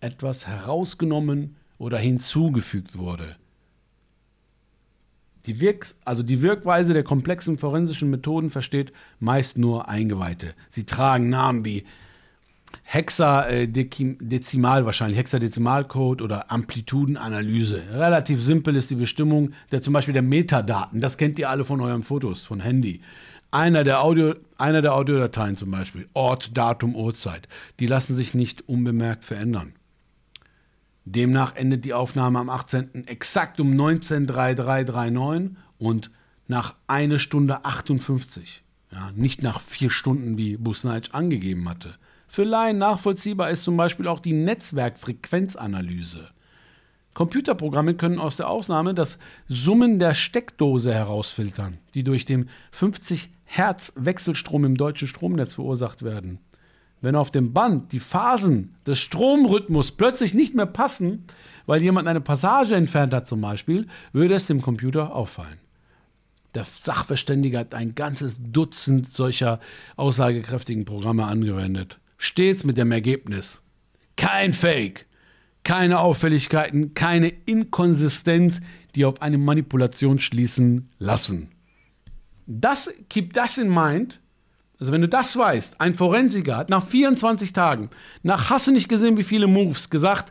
[0.01, 3.37] etwas herausgenommen oder hinzugefügt wurde.
[5.47, 10.55] Die, Wirk also die Wirkweise der komplexen forensischen Methoden versteht meist nur Eingeweihte.
[10.71, 11.85] Sie tragen Namen wie
[12.83, 17.83] Hexadezimal wahrscheinlich, Hexadezimalcode oder Amplitudenanalyse.
[17.93, 21.01] Relativ simpel ist die Bestimmung der zum Beispiel der Metadaten.
[21.01, 23.01] Das kennt ihr alle von euren Fotos, von Handy.
[23.51, 27.47] Einer der, Audio, einer der Audiodateien zum Beispiel, Ort, Datum, Uhrzeit,
[27.79, 29.75] die lassen sich nicht unbemerkt verändern.
[31.05, 33.07] Demnach endet die Aufnahme am 18.
[33.07, 36.11] exakt um 19.3339 und
[36.49, 38.63] nach 1 Stunde 58.
[38.91, 41.97] Ja, nicht nach vier Stunden, wie Busnaic angegeben hatte.
[42.27, 46.31] Für Laien nachvollziehbar ist zum Beispiel auch die Netzwerkfrequenzanalyse.
[47.13, 53.93] Computerprogramme können aus der Ausnahme das Summen der Steckdose herausfiltern, die durch den 50 Hertz
[53.97, 56.41] Wechselstrom im deutschen Stromnetz verursacht werden.
[57.05, 61.25] Wenn auf dem Band die Phasen des Stromrhythmus plötzlich nicht mehr passen,
[61.67, 65.59] weil jemand eine Passage entfernt hat zum Beispiel, würde es dem Computer auffallen.
[66.55, 69.61] Der Sachverständige hat ein ganzes Dutzend solcher
[69.97, 71.99] aussagekräftigen Programme angewendet.
[72.17, 73.61] Stets mit dem Ergebnis.
[74.17, 75.05] Kein Fake,
[75.63, 78.61] keine Auffälligkeiten, keine Inkonsistenz,
[78.95, 81.51] die auf eine Manipulation schließen lassen.
[82.47, 84.21] Das, keep das in mind.
[84.85, 87.89] Also wenn du das weißt, ein Forensiker hat nach 24 Tagen,
[88.23, 90.31] nach Hasse nicht gesehen, wie viele Moves, gesagt,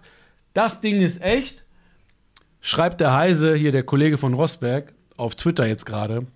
[0.54, 1.64] das Ding ist echt,
[2.62, 6.28] schreibt der Heise, hier der Kollege von Rosberg, auf Twitter jetzt gerade,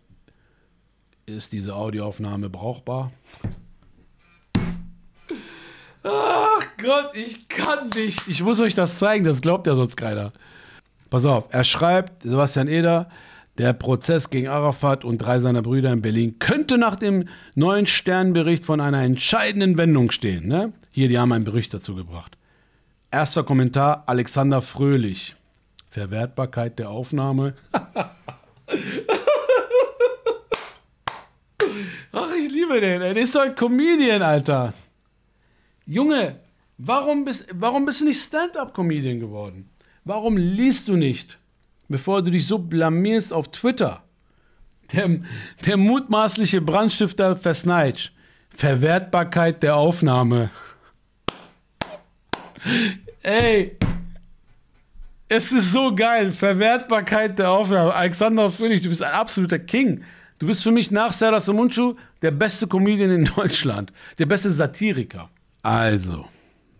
[1.27, 3.11] ist diese Audioaufnahme brauchbar?
[6.01, 8.27] Ach Gott, ich kann nicht.
[8.27, 10.33] Ich muss euch das zeigen, das glaubt ja sonst keiner.
[11.11, 13.11] Pass auf, er schreibt, Sebastian Eder,
[13.57, 18.65] der Prozess gegen Arafat und drei seiner Brüder in Berlin könnte nach dem neuen Sternbericht
[18.65, 20.47] von einer entscheidenden Wendung stehen.
[20.47, 20.73] Ne?
[20.91, 22.37] Hier, die haben einen Bericht dazu gebracht.
[23.11, 25.35] Erster Kommentar, Alexander Fröhlich.
[25.89, 27.55] Verwertbarkeit der Aufnahme.
[32.11, 33.01] Ach, ich liebe den.
[33.01, 34.73] Er ist doch ein Comedian, Alter.
[35.85, 36.39] Junge,
[36.77, 39.69] warum bist, warum bist du nicht Stand-up-Comedian geworden?
[40.03, 41.39] Warum liest du nicht,
[41.87, 44.03] bevor du dich so blamierst auf Twitter?
[44.93, 45.19] Der,
[45.65, 48.11] der mutmaßliche Brandstifter Versneitsch.
[48.49, 50.49] Verwertbarkeit der Aufnahme.
[53.21, 53.77] Ey,
[55.29, 56.31] es ist so geil.
[56.31, 57.93] Verwertbarkeit der Aufnahme.
[57.93, 60.03] Alexander Fröhlich, du bist ein absoluter King.
[60.39, 63.91] Du bist für mich nach Serdar Samuncu der beste Comedian in Deutschland.
[64.17, 65.29] Der beste Satiriker.
[65.63, 66.25] Also,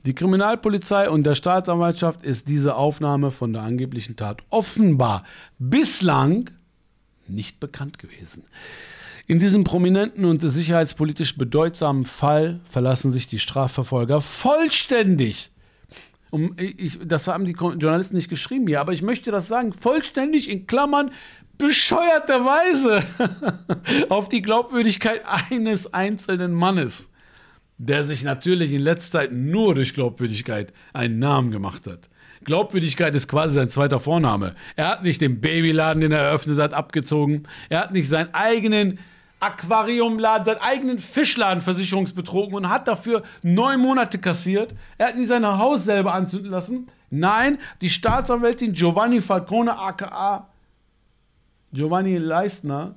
[0.06, 5.24] die Kriminalpolizei und der Staatsanwaltschaft ist diese Aufnahme von der angeblichen Tat offenbar
[5.60, 6.52] bislang
[7.28, 8.44] nicht bekannt gewesen.
[9.26, 15.52] In diesem prominenten und sicherheitspolitisch bedeutsamen Fall verlassen sich die Strafverfolger vollständig.
[16.30, 20.50] Um, ich, das haben die Journalisten nicht geschrieben hier, aber ich möchte das sagen, vollständig
[20.50, 21.12] in Klammern
[21.58, 23.04] bescheuerterweise
[24.10, 27.10] auf die Glaubwürdigkeit eines einzelnen Mannes
[27.78, 32.10] der sich natürlich in letzter Zeit nur durch Glaubwürdigkeit einen Namen gemacht hat.
[32.44, 34.56] Glaubwürdigkeit ist quasi sein zweiter Vorname.
[34.76, 37.44] Er hat nicht den Babyladen, den er eröffnet hat, abgezogen.
[37.70, 39.00] Er hat nicht seinen eigenen
[39.40, 44.74] Aquariumladen, seinen eigenen Fischladen versicherungsbetrogen und hat dafür neun Monate kassiert.
[44.98, 46.88] Er hat nicht sein Haus selber anzünden lassen.
[47.10, 50.48] Nein, die Staatsanwältin Giovanni Falcone, aka
[51.72, 52.96] Giovanni Leistner.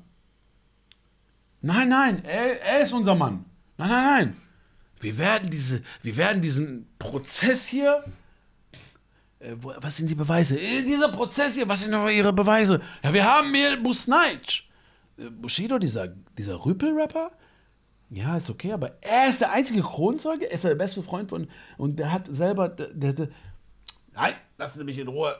[1.60, 3.44] Nein, nein, er, er ist unser Mann.
[3.76, 4.36] Nein, nein, nein.
[5.00, 8.04] Wir werden, diese, wir werden diesen Prozess hier.
[9.38, 10.58] Äh, wo, was sind die Beweise?
[10.58, 12.80] In dieser Prozess hier, was sind ihre Beweise?
[13.02, 14.64] Ja, wir haben hier Busnaic.
[15.16, 17.32] Äh, Bushido, dieser, dieser Rüpel-Rapper.
[18.10, 21.48] Ja, ist okay, aber er ist der einzige Kronzeuge, er ist der beste Freund von.
[21.78, 22.68] Und der hat selber.
[22.68, 23.28] Der, der,
[24.12, 25.36] nein, lassen Sie mich in Ruhe.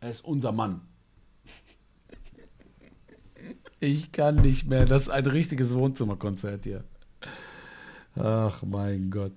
[0.00, 0.87] Er ist unser Mann.
[3.80, 4.84] Ich kann nicht mehr.
[4.84, 6.84] Das ist ein richtiges Wohnzimmerkonzert hier.
[8.16, 9.32] Ach mein Gott.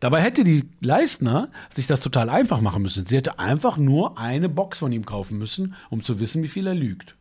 [0.00, 3.06] Dabei hätte die Leistner sich das total einfach machen müssen.
[3.06, 6.66] Sie hätte einfach nur eine Box von ihm kaufen müssen, um zu wissen, wie viel
[6.66, 7.16] er lügt.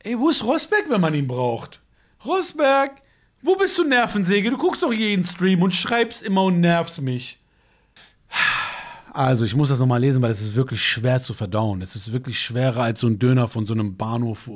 [0.00, 1.80] Ey, wo ist Rosberg, wenn man ihn braucht?
[2.24, 3.02] Rosberg,
[3.42, 4.50] wo bist du Nervensäge?
[4.50, 7.38] Du guckst doch jeden Stream und schreibst immer und nervst mich.
[9.12, 11.82] Also, ich muss das nochmal lesen, weil es ist wirklich schwer zu verdauen.
[11.82, 14.48] Es ist wirklich schwerer als so ein Döner von so einem Bahnhof.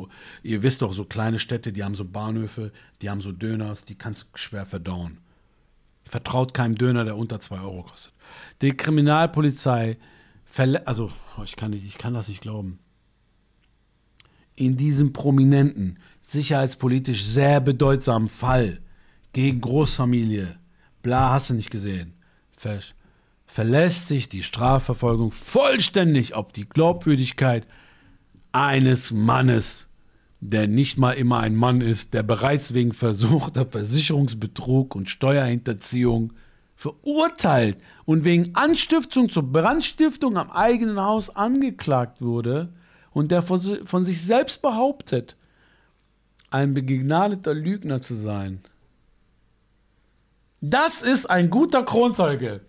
[0.44, 2.70] Ihr wisst doch, so kleine Städte, die haben so Bahnhöfe,
[3.02, 5.18] die haben so Döners, die kannst du schwer verdauen.
[6.04, 8.12] Vertraut keinem Döner, der unter 2 Euro kostet.
[8.62, 9.98] Die Kriminalpolizei,
[10.84, 12.78] also, oh, ich kann, nicht, ich kann das nicht glauben.
[14.54, 18.80] In diesem prominenten, sicherheitspolitisch sehr bedeutsamen Fall
[19.32, 20.56] gegen Großfamilie,
[21.02, 22.12] bla, hast du nicht gesehen.
[22.56, 22.78] Ver
[23.46, 27.66] verlässt sich die Strafverfolgung vollständig auf die Glaubwürdigkeit
[28.52, 29.88] eines Mannes,
[30.40, 36.32] der nicht mal immer ein Mann ist, der bereits wegen versuchter Versicherungsbetrug und Steuerhinterziehung
[36.76, 42.72] verurteilt und wegen Anstiftung zur Brandstiftung am eigenen Haus angeklagt wurde
[43.12, 45.36] und der von sich selbst behauptet,
[46.50, 48.60] ein begnadeter Lügner zu sein.
[50.60, 52.60] Das ist ein guter Kronzeuge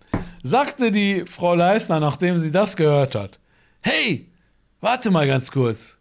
[0.46, 3.38] sagte die Frau Leisner, nachdem sie das gehört hat,
[3.80, 4.30] hey,
[4.80, 5.96] warte mal ganz kurz.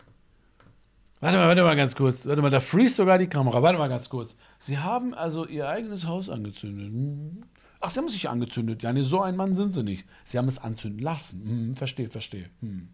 [1.20, 2.26] Warte mal, warte mal ganz kurz.
[2.26, 3.62] Warte mal, da freest sogar die Kamera.
[3.64, 4.36] Warte mal ganz kurz.
[4.60, 6.88] Sie haben also Ihr eigenes Haus angezündet.
[6.88, 7.42] Hm.
[7.80, 8.84] Ach, Sie haben es sich angezündet.
[8.84, 10.06] Ja, nee, so ein Mann sind Sie nicht.
[10.26, 11.42] Sie haben es anzünden lassen.
[11.44, 12.50] Hm, verstehe, verstehe.
[12.62, 12.90] Hm.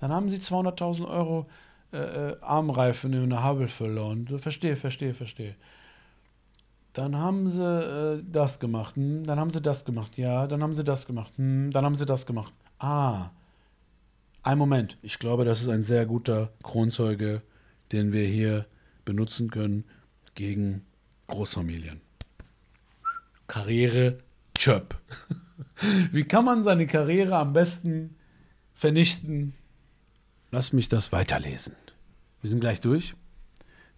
[0.00, 1.46] Dann haben Sie 200.000 Euro
[1.92, 4.26] äh, Armreifen in der Hubble verloren.
[4.38, 5.54] Verstehe, verstehe, verstehe.
[6.98, 10.74] Dann haben sie äh, das gemacht, hm, dann haben sie das gemacht, ja, dann haben
[10.74, 12.52] sie das gemacht, hm, dann haben sie das gemacht.
[12.80, 13.30] Ah,
[14.42, 14.98] ein Moment.
[15.02, 17.42] Ich glaube, das ist ein sehr guter Kronzeuge,
[17.92, 18.66] den wir hier
[19.04, 19.84] benutzen können
[20.34, 20.84] gegen
[21.28, 22.00] Großfamilien.
[23.46, 24.18] Karriere
[24.58, 24.96] Chöp.
[26.10, 28.16] Wie kann man seine Karriere am besten
[28.74, 29.54] vernichten?
[30.50, 31.76] Lass mich das weiterlesen.
[32.40, 33.14] Wir sind gleich durch.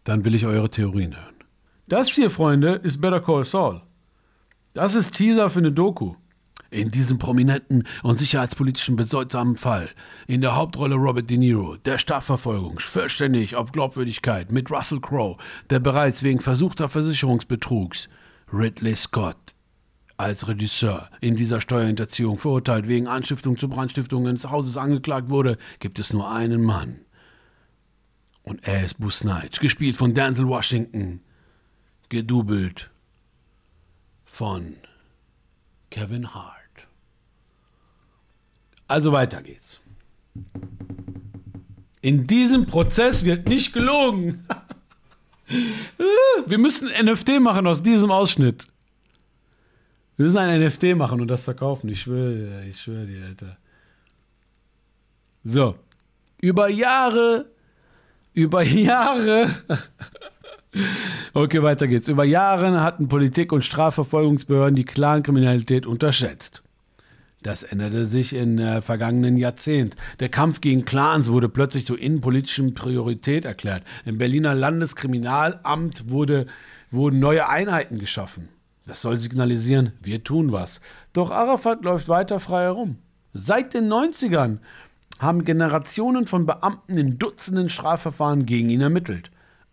[0.04, 1.39] Dann will ich eure Theorien hören.
[1.90, 3.82] Das hier, Freunde, ist Better Call Saul.
[4.74, 6.14] Das ist Teaser für eine Doku.
[6.70, 9.90] In diesem prominenten und sicherheitspolitischen bedeutsamen Fall,
[10.28, 15.36] in der Hauptrolle Robert De Niro, der Strafverfolgung, vollständig auf Glaubwürdigkeit mit Russell Crowe,
[15.68, 18.08] der bereits wegen versuchter Versicherungsbetrugs,
[18.52, 19.56] Ridley Scott
[20.16, 25.98] als Regisseur in dieser Steuerhinterziehung verurteilt wegen Anstiftung zur Brandstiftung ins Hauses angeklagt wurde, gibt
[25.98, 27.00] es nur einen Mann.
[28.44, 31.22] Und er ist Busnage, gespielt von Denzel Washington,
[32.10, 32.90] gedoubelt
[34.24, 34.76] von
[35.90, 36.56] Kevin Hart.
[38.86, 39.80] Also weiter geht's.
[42.02, 44.46] In diesem Prozess wird nicht gelogen.
[46.46, 48.66] Wir müssen NFT machen aus diesem Ausschnitt.
[50.16, 51.88] Wir müssen ein NFT machen und das verkaufen.
[51.88, 53.56] Ich schwöre, ich schwöre dir, Alter.
[55.44, 55.76] So.
[56.40, 57.46] Über Jahre,
[58.34, 59.50] über Jahre.
[61.34, 62.08] Okay, weiter geht's.
[62.08, 66.62] Über Jahre hatten Politik und Strafverfolgungsbehörden die Clankriminalität unterschätzt.
[67.42, 69.96] Das änderte sich im äh, vergangenen Jahrzehnt.
[70.20, 73.82] Der Kampf gegen Clans wurde plötzlich zur innenpolitischen Priorität erklärt.
[74.04, 76.46] Im Berliner Landeskriminalamt wurde,
[76.90, 78.48] wurden neue Einheiten geschaffen.
[78.86, 80.80] Das soll signalisieren, wir tun was.
[81.12, 82.98] Doch Arafat läuft weiter frei herum.
[83.32, 84.58] Seit den 90ern
[85.18, 89.30] haben Generationen von Beamten in Dutzenden Strafverfahren gegen ihn ermittelt.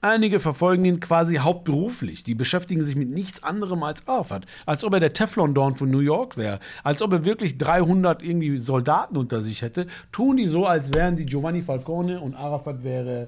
[0.07, 2.23] Einige verfolgen ihn quasi hauptberuflich.
[2.23, 4.45] Die beschäftigen sich mit nichts anderem als Arafat.
[4.65, 6.61] Als ob er der Teflon-Dorn von New York wäre.
[6.85, 9.87] Als ob er wirklich 300 irgendwie Soldaten unter sich hätte.
[10.13, 13.27] Tun die so, als wären sie Giovanni Falcone und Arafat wäre.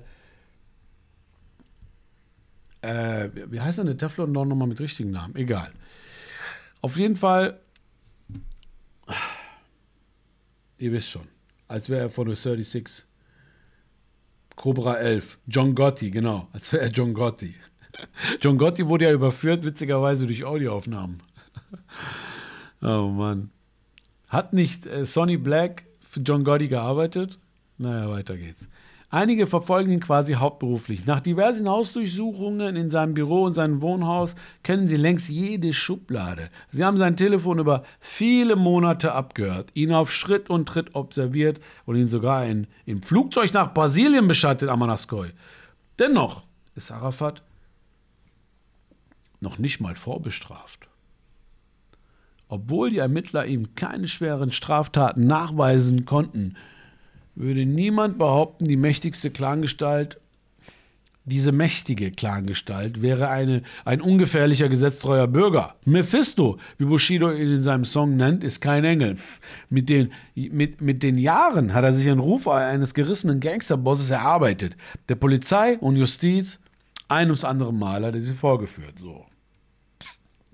[2.82, 5.36] Äh, wie heißt denn der Teflon-Dorn nochmal mit richtigen Namen?
[5.36, 5.74] Egal.
[6.82, 7.60] Auf jeden Fall.
[10.78, 11.28] Ihr wisst schon.
[11.68, 13.09] Als wäre er von der 36.
[14.60, 15.38] Cobra 11.
[15.48, 16.50] John Gotti, genau.
[16.52, 17.56] Als wäre er John Gotti.
[18.41, 21.24] John Gotti wurde ja überführt, witzigerweise durch Audioaufnahmen.
[22.82, 23.52] oh Mann.
[24.28, 27.39] Hat nicht äh, Sonny Black für John Gotti gearbeitet?
[27.78, 28.67] Naja, weiter geht's.
[29.12, 31.08] Einige verfolgen ihn quasi hauptberuflich.
[31.08, 36.52] Nach diversen Hausdurchsuchungen in seinem Büro und seinem Wohnhaus kennen sie längst jede Schublade.
[36.72, 41.95] Sie haben sein Telefon über viele Monate abgehört, ihn auf Schritt und Tritt observiert und
[41.95, 45.32] ihn sogar in, im Flugzeug nach Brasilien beschattet, Amanaskoi.
[45.98, 46.43] Dennoch
[46.76, 47.41] ist Arafat
[49.41, 50.88] noch nicht mal vorbestraft.
[52.48, 56.56] Obwohl die Ermittler ihm keine schweren Straftaten nachweisen konnten,
[57.36, 60.20] würde niemand behaupten, die mächtigste Clangestalt,
[61.26, 65.76] diese mächtige Clangestalt, wäre eine, ein ungefährlicher, gesetztreuer Bürger.
[65.86, 69.18] Mephisto, wie Bushido ihn in seinem Song nennt, ist kein Engel.
[69.70, 74.76] Mit den, mit, mit den Jahren hat er sich einen Ruf eines gerissenen Gangsterbosses erarbeitet.
[75.08, 76.60] Der Polizei und Justiz
[77.10, 78.96] ein ums andere Mal hat er sie vorgeführt.
[79.00, 79.26] So,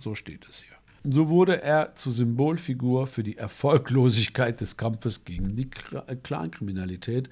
[0.02, 0.75] so steht es hier.
[1.08, 7.30] So wurde er zur Symbolfigur für die Erfolglosigkeit des Kampfes gegen die Clankriminalität.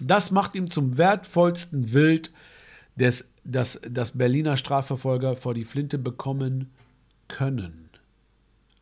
[0.00, 2.32] Das macht ihn zum wertvollsten Wild,
[2.96, 6.72] des, das, das Berliner Strafverfolger vor die Flinte bekommen
[7.28, 7.88] können.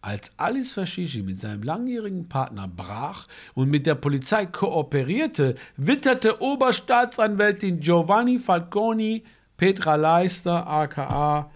[0.01, 7.81] Als Alice Fashishi mit seinem langjährigen Partner brach und mit der Polizei kooperierte, witterte Oberstaatsanwältin
[7.81, 9.25] Giovanni Falconi
[9.57, 11.51] Petra Leister aka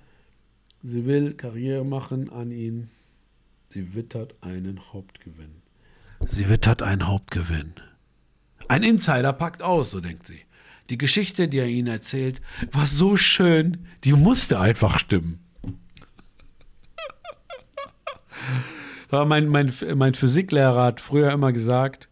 [0.88, 2.88] Sie will Karriere machen an ihn.
[3.70, 5.56] Sie wittert einen Hauptgewinn.
[6.24, 7.72] Sie wittert einen Hauptgewinn.
[8.68, 10.42] Ein Insider packt aus, so denkt sie.
[10.88, 15.40] Die Geschichte, die er ihnen erzählt, war so schön, die musste einfach stimmen.
[19.10, 22.08] mein, mein, mein Physiklehrer hat früher immer gesagt,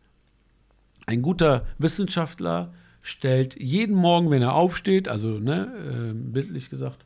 [1.06, 7.04] ein guter Wissenschaftler stellt jeden Morgen, wenn er aufsteht, also ne, äh, bildlich gesagt,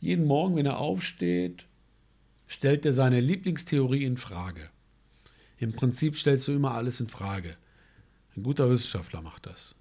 [0.00, 1.64] jeden Morgen, wenn er aufsteht,
[2.46, 4.70] stellt er seine Lieblingstheorie in Frage.
[5.58, 7.56] Im Prinzip stellst du immer alles in Frage.
[8.36, 9.74] Ein guter Wissenschaftler macht das.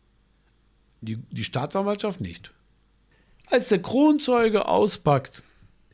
[1.02, 2.52] Die, die Staatsanwaltschaft nicht.
[3.48, 5.42] Als der Kronzeuge auspackt,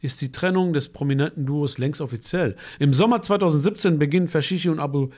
[0.05, 2.55] ist die Trennung des prominenten Duos längst offiziell.
[2.79, 5.09] Im Sommer 2017 beginnen Fashishi und Abu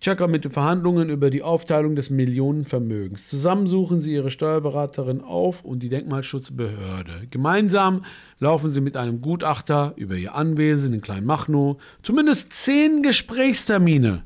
[0.00, 3.28] Chaka mit den Verhandlungen über die Aufteilung des Millionenvermögens.
[3.28, 7.26] Zusammen suchen sie ihre Steuerberaterin auf und die Denkmalschutzbehörde.
[7.30, 8.04] Gemeinsam
[8.38, 14.24] laufen sie mit einem Gutachter über ihr Anwesen in Kleinmachnow zumindest zehn Gesprächstermine.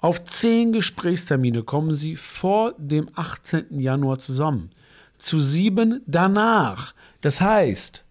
[0.00, 3.78] Auf zehn Gesprächstermine kommen sie vor dem 18.
[3.78, 4.70] Januar zusammen.
[5.18, 6.94] Zu sieben danach.
[7.20, 8.01] Das heißt,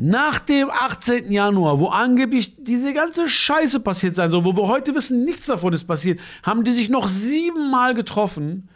[0.00, 1.32] nach dem 18.
[1.32, 5.72] Januar, wo angeblich diese ganze Scheiße passiert sein soll, wo wir heute wissen, nichts davon
[5.72, 8.68] ist passiert, haben die sich noch siebenmal getroffen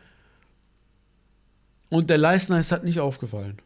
[1.90, 3.58] und der Leistner ist halt nicht aufgefallen.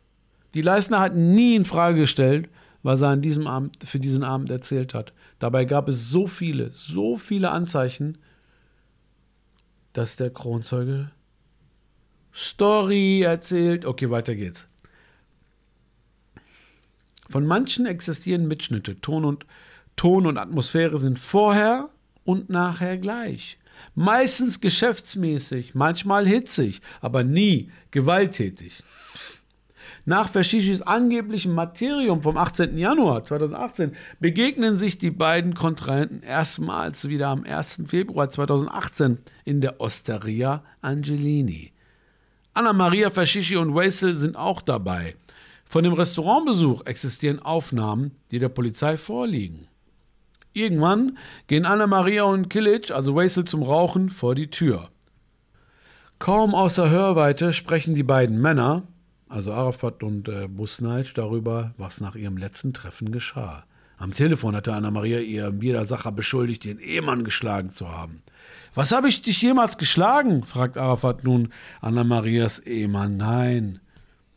[0.52, 2.50] Die Leistner hat nie in Frage gestellt,
[2.82, 5.14] was er an diesem Abend, für diesen Abend erzählt hat.
[5.38, 8.18] Dabei gab es so viele, so viele Anzeichen,
[9.94, 11.11] dass der Kronzeuge
[12.34, 13.86] Story erzählt.
[13.86, 14.66] Okay, weiter geht's.
[17.31, 19.01] Von manchen existieren Mitschnitte.
[19.01, 19.47] Ton und,
[19.97, 21.89] Ton und Atmosphäre sind vorher
[22.24, 23.59] und nachher gleich.
[23.95, 28.83] Meistens geschäftsmäßig, manchmal hitzig, aber nie gewalttätig.
[30.09, 32.79] Nach Verschischis angeblichem Materium vom 18.
[32.79, 37.83] Januar 2018 begegnen sich die beiden Kontrahenten erstmals wieder am 1.
[37.87, 41.72] Februar 2018 in der Osteria Angelini.
[42.55, 45.16] Anna Maria Fascischi und Waisel sind auch dabei.
[45.67, 49.67] Von dem Restaurantbesuch existieren Aufnahmen, die der Polizei vorliegen.
[50.53, 54.89] Irgendwann gehen Anna Maria und Kilic, also Waisel, zum Rauchen vor die Tür.
[56.19, 58.85] Kaum außer Hörweite sprechen die beiden Männer,
[59.29, 63.64] also Arafat und äh, Busnait, darüber, was nach ihrem letzten Treffen geschah.
[63.99, 68.23] Am Telefon hatte Anna Maria ihr Widersacher beschuldigt, ihren Ehemann geschlagen zu haben.
[68.75, 70.45] Was habe ich dich jemals geschlagen?
[70.45, 73.17] fragt Arafat nun Anna Marias Ehemann.
[73.17, 73.81] Nein,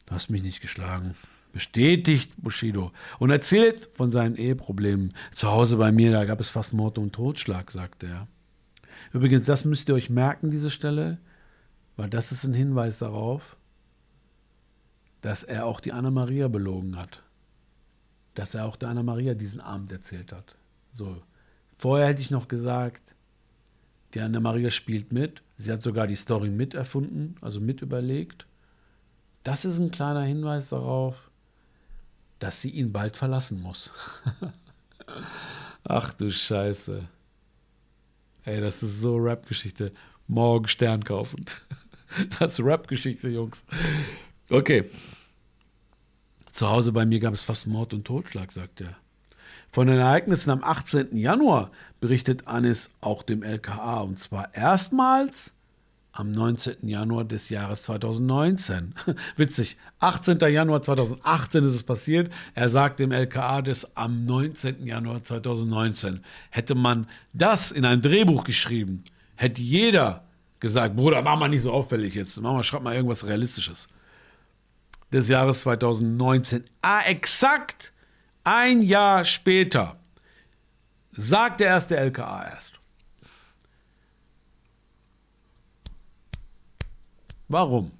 [0.09, 1.15] Du hast mich nicht geschlagen.
[1.53, 5.13] Bestätigt Bushido und erzählt von seinen Eheproblemen.
[5.33, 8.27] Zu Hause bei mir, da gab es fast Mord und Totschlag, sagt er.
[9.13, 11.19] Übrigens, das müsst ihr euch merken, diese Stelle,
[11.95, 13.55] weil das ist ein Hinweis darauf,
[15.21, 17.23] dass er auch die Anna-Maria belogen hat.
[18.33, 20.55] Dass er auch der Anna-Maria diesen Abend erzählt hat.
[20.93, 21.21] So.
[21.77, 23.15] Vorher hätte ich noch gesagt,
[24.13, 25.41] die Anna-Maria spielt mit.
[25.57, 28.45] Sie hat sogar die Story miterfunden, also mit überlegt.
[29.49, 31.31] Das ist ein kleiner Hinweis darauf,
[32.37, 33.91] dass sie ihn bald verlassen muss.
[35.83, 37.09] Ach du Scheiße.
[38.45, 39.91] Ey, das ist so Rap-Geschichte.
[40.27, 41.45] Morgen Stern kaufen.
[42.37, 43.65] Das ist Rap-Geschichte, Jungs.
[44.51, 44.87] Okay.
[46.47, 48.97] Zu Hause bei mir gab es fast Mord und Totschlag, sagt er.
[49.71, 51.17] Von den Ereignissen am 18.
[51.17, 54.01] Januar berichtet Anis auch dem LKA.
[54.01, 55.53] Und zwar erstmals
[56.11, 56.87] am 19.
[56.87, 58.95] Januar des Jahres 2019.
[59.37, 60.39] Witzig, 18.
[60.39, 62.31] Januar 2018 ist es passiert.
[62.55, 64.85] Er sagt dem LKA das am 19.
[64.85, 66.21] Januar 2019.
[66.49, 69.03] Hätte man das in ein Drehbuch geschrieben,
[69.35, 70.23] hätte jeder
[70.59, 73.87] gesagt, Bruder, mach mal nicht so auffällig jetzt, mach mal, schreib mal irgendwas Realistisches.
[75.11, 76.65] Des Jahres 2019.
[76.81, 77.93] Ah, exakt
[78.43, 79.97] ein Jahr später
[81.11, 82.78] sagt der erste LKA erst.
[87.49, 87.91] Warum?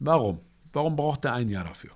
[0.00, 0.40] Warum?
[0.72, 1.92] Warum braucht er ein Jahr dafür?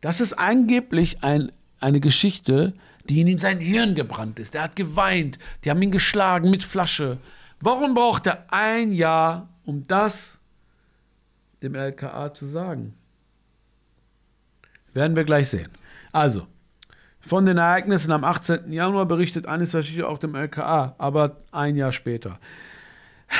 [0.00, 2.74] Das ist angeblich ein, eine Geschichte,
[3.08, 4.54] die in sein Hirn gebrannt ist.
[4.54, 7.18] Er hat geweint, die haben ihn geschlagen mit Flasche.
[7.60, 10.38] Warum braucht er ein Jahr, um das
[11.62, 12.94] dem LKA zu sagen?
[14.94, 15.70] Werden wir gleich sehen.
[16.12, 16.46] Also,
[17.20, 18.72] von den Ereignissen am 18.
[18.72, 22.38] Januar berichtet Anis Fashishi auch dem LKA, aber ein Jahr später.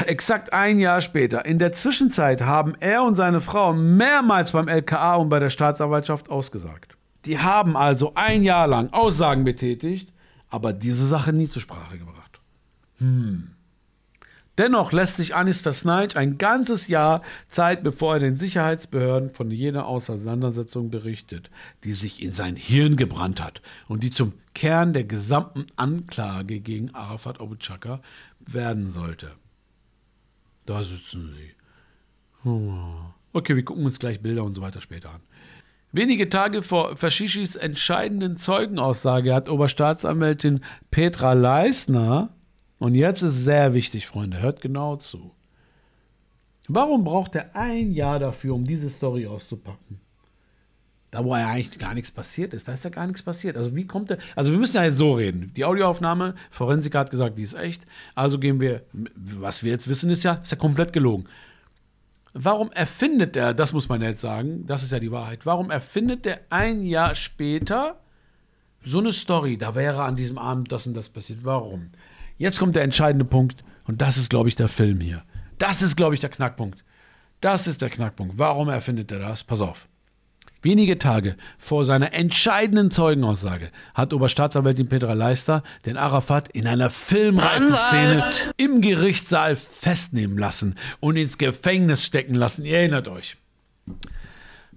[0.06, 1.44] Exakt ein Jahr später.
[1.44, 6.30] In der Zwischenzeit haben er und seine Frau mehrmals beim LKA und bei der Staatsanwaltschaft
[6.30, 6.96] ausgesagt.
[7.24, 10.12] Die haben also ein Jahr lang Aussagen betätigt,
[10.50, 12.40] aber diese Sache nie zur Sprache gebracht.
[12.98, 13.50] Hm.
[14.56, 19.86] Dennoch lässt sich Anis Versneich ein ganzes Jahr Zeit, bevor er den Sicherheitsbehörden von jener
[19.86, 21.50] Auseinandersetzung berichtet,
[21.82, 26.94] die sich in sein Hirn gebrannt hat und die zum Kern der gesamten Anklage gegen
[26.94, 28.00] Arafat Abu Chaka
[28.46, 29.32] werden sollte.
[30.66, 31.52] Da sitzen sie.
[33.32, 35.22] Okay, wir gucken uns gleich Bilder und so weiter später an.
[35.92, 40.60] Wenige Tage vor Faschischis entscheidenden Zeugenaussage hat Oberstaatsanwältin
[40.90, 42.30] Petra Leisner,
[42.78, 45.30] und jetzt ist sehr wichtig, Freunde, hört genau zu.
[46.68, 50.00] Warum braucht er ein Jahr dafür, um diese Story auszupacken?
[51.14, 53.56] Da, wo ja eigentlich gar nichts passiert ist, da ist ja gar nichts passiert.
[53.56, 55.52] Also wie kommt er, also wir müssen ja jetzt so reden.
[55.54, 57.86] Die Audioaufnahme, Forensiker hat gesagt, die ist echt.
[58.16, 61.26] Also gehen wir, was wir jetzt wissen, ist ja, ist ja komplett gelogen.
[62.32, 66.26] Warum erfindet er, das muss man jetzt sagen, das ist ja die Wahrheit, warum erfindet
[66.26, 68.00] er ein Jahr später
[68.84, 71.44] so eine Story, da wäre an diesem Abend das und das passiert.
[71.44, 71.90] Warum?
[72.36, 75.22] Jetzt kommt der entscheidende Punkt und das ist, glaube ich, der Film hier.
[75.58, 76.84] Das ist, glaube ich, der Knackpunkt.
[77.40, 78.36] Das ist der Knackpunkt.
[78.36, 79.44] Warum erfindet er das?
[79.44, 79.86] Pass auf.
[80.64, 87.74] Wenige Tage vor seiner entscheidenden Zeugenaussage hat Oberstaatsanwältin Petra Leister den Arafat in einer filmreifen
[87.74, 92.64] Szene im Gerichtssaal festnehmen lassen und ins Gefängnis stecken lassen.
[92.64, 93.36] Ihr erinnert euch.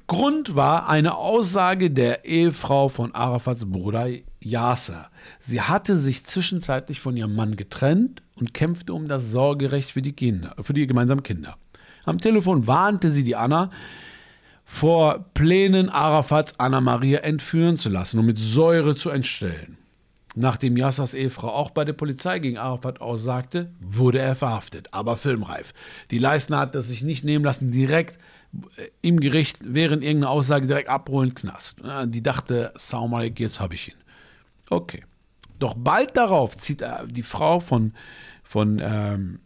[0.08, 4.10] Grund war eine Aussage der Ehefrau von Arafats Bruder
[4.42, 5.10] Yasser.
[5.40, 10.14] Sie hatte sich zwischenzeitlich von ihrem Mann getrennt und kämpfte um das Sorgerecht für die
[10.14, 11.56] Kinder, für die gemeinsamen Kinder.
[12.04, 13.70] Am Telefon warnte sie die Anna
[14.70, 19.78] vor Plänen, Arafats Anna Maria entführen zu lassen und mit Säure zu entstellen.
[20.36, 25.74] Nachdem Yassers Ehefrau auch bei der Polizei gegen Arafat aussagte, wurde er verhaftet, aber filmreif.
[26.12, 28.20] Die Leistner hat es sich nicht nehmen lassen, direkt
[28.76, 31.78] äh, im Gericht während irgendeiner Aussage direkt abholen, Knast.
[32.08, 33.98] Die dachte, Saumarik, jetzt habe ich ihn.
[34.70, 35.06] Okay.
[35.60, 37.94] Doch bald darauf zieht die Frau von,
[38.44, 39.40] von ähm,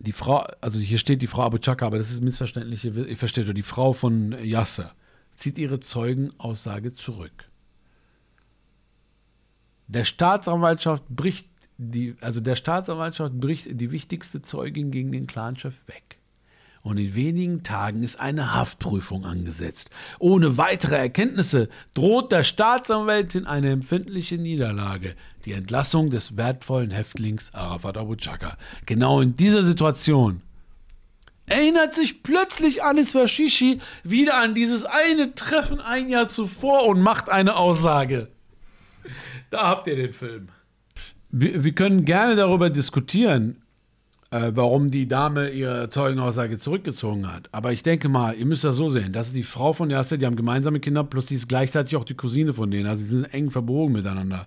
[0.00, 3.48] die Frau, also hier steht die Frau Abu Chaka, aber das ist missverständlich, ihr versteht
[3.48, 4.92] doch, die Frau von Yasser
[5.34, 7.48] zieht ihre Zeugenaussage zurück.
[9.88, 16.18] Der Staatsanwaltschaft bricht die, also der Staatsanwaltschaft bricht die wichtigste Zeugin gegen den Clanchef weg
[16.82, 19.90] und in wenigen Tagen ist eine Haftprüfung angesetzt.
[20.18, 25.14] Ohne weitere Erkenntnisse droht der Staatsanwältin eine empfindliche Niederlage,
[25.44, 28.56] die Entlassung des wertvollen Häftlings Arafat Abu Chaka.
[28.86, 30.42] Genau in dieser Situation
[31.46, 37.28] erinnert sich plötzlich Anis Washishi wieder an dieses eine Treffen ein Jahr zuvor und macht
[37.28, 38.28] eine Aussage.
[39.50, 40.48] Da habt ihr den Film.
[41.30, 43.61] Wir, wir können gerne darüber diskutieren,
[44.32, 47.48] äh, warum die Dame ihre Zeugenaussage zurückgezogen hat.
[47.52, 49.12] Aber ich denke mal, ihr müsst das so sehen.
[49.12, 52.04] Das ist die Frau von Yasser, die haben gemeinsame Kinder, plus die ist gleichzeitig auch
[52.04, 52.86] die Cousine von denen.
[52.86, 54.46] Also sie sind eng verbogen miteinander.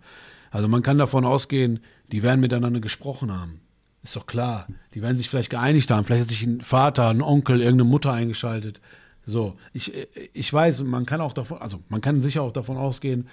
[0.50, 1.80] Also man kann davon ausgehen,
[2.12, 3.62] die werden miteinander gesprochen haben.
[4.02, 4.68] Ist doch klar.
[4.96, 6.04] Die werden sich vielleicht geeinigt haben.
[6.04, 8.80] Vielleicht hat sich ein Vater, ein Onkel, irgendeine Mutter eingeschaltet.
[9.28, 9.92] So, ich,
[10.34, 13.28] ich weiß, man kann auch davon, also man kann sicher auch davon ausgehen,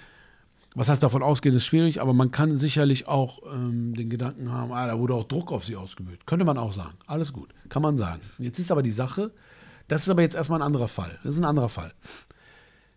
[0.75, 4.71] was heißt davon ausgehen, ist schwierig, aber man kann sicherlich auch ähm, den Gedanken haben,
[4.71, 6.25] ah, da wurde auch Druck auf sie ausgeübt.
[6.25, 6.97] Könnte man auch sagen.
[7.05, 8.21] Alles gut, kann man sagen.
[8.39, 9.31] Jetzt ist aber die Sache,
[9.87, 11.19] das ist aber jetzt erstmal ein anderer Fall.
[11.23, 11.93] Das ist ein anderer Fall.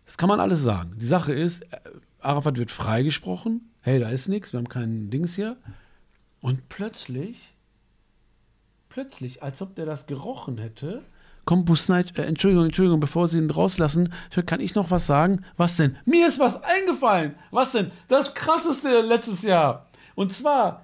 [0.05, 0.95] Das kann man alles sagen.
[0.97, 1.79] Die Sache ist, äh,
[2.19, 3.69] Arafat wird freigesprochen.
[3.81, 5.57] Hey, da ist nichts, wir haben kein Dings hier.
[6.41, 7.53] Und plötzlich,
[8.89, 11.03] plötzlich, als ob der das gerochen hätte,
[11.47, 14.13] Komm, Busnight, äh, Entschuldigung, Entschuldigung, bevor Sie ihn rauslassen,
[14.45, 15.45] kann ich noch was sagen?
[15.55, 15.95] Was denn?
[16.03, 17.35] Mir ist was eingefallen.
[17.51, 17.89] Was denn?
[18.09, 19.87] Das krasseste letztes Jahr.
[20.15, 20.83] Und zwar.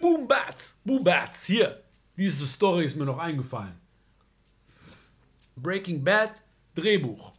[0.00, 1.80] Boom Bats, Boom Bats, hier.
[2.16, 3.78] Diese Story ist mir noch eingefallen.
[5.54, 6.42] Breaking Bad,
[6.74, 7.34] Drehbuch.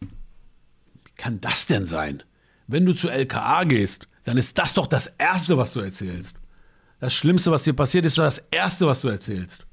[0.00, 2.22] Wie kann das denn sein?
[2.66, 6.36] Wenn du zu LKA gehst, dann ist das doch das Erste, was du erzählst.
[7.00, 9.66] Das Schlimmste, was dir passiert, ist das Erste, was du erzählst.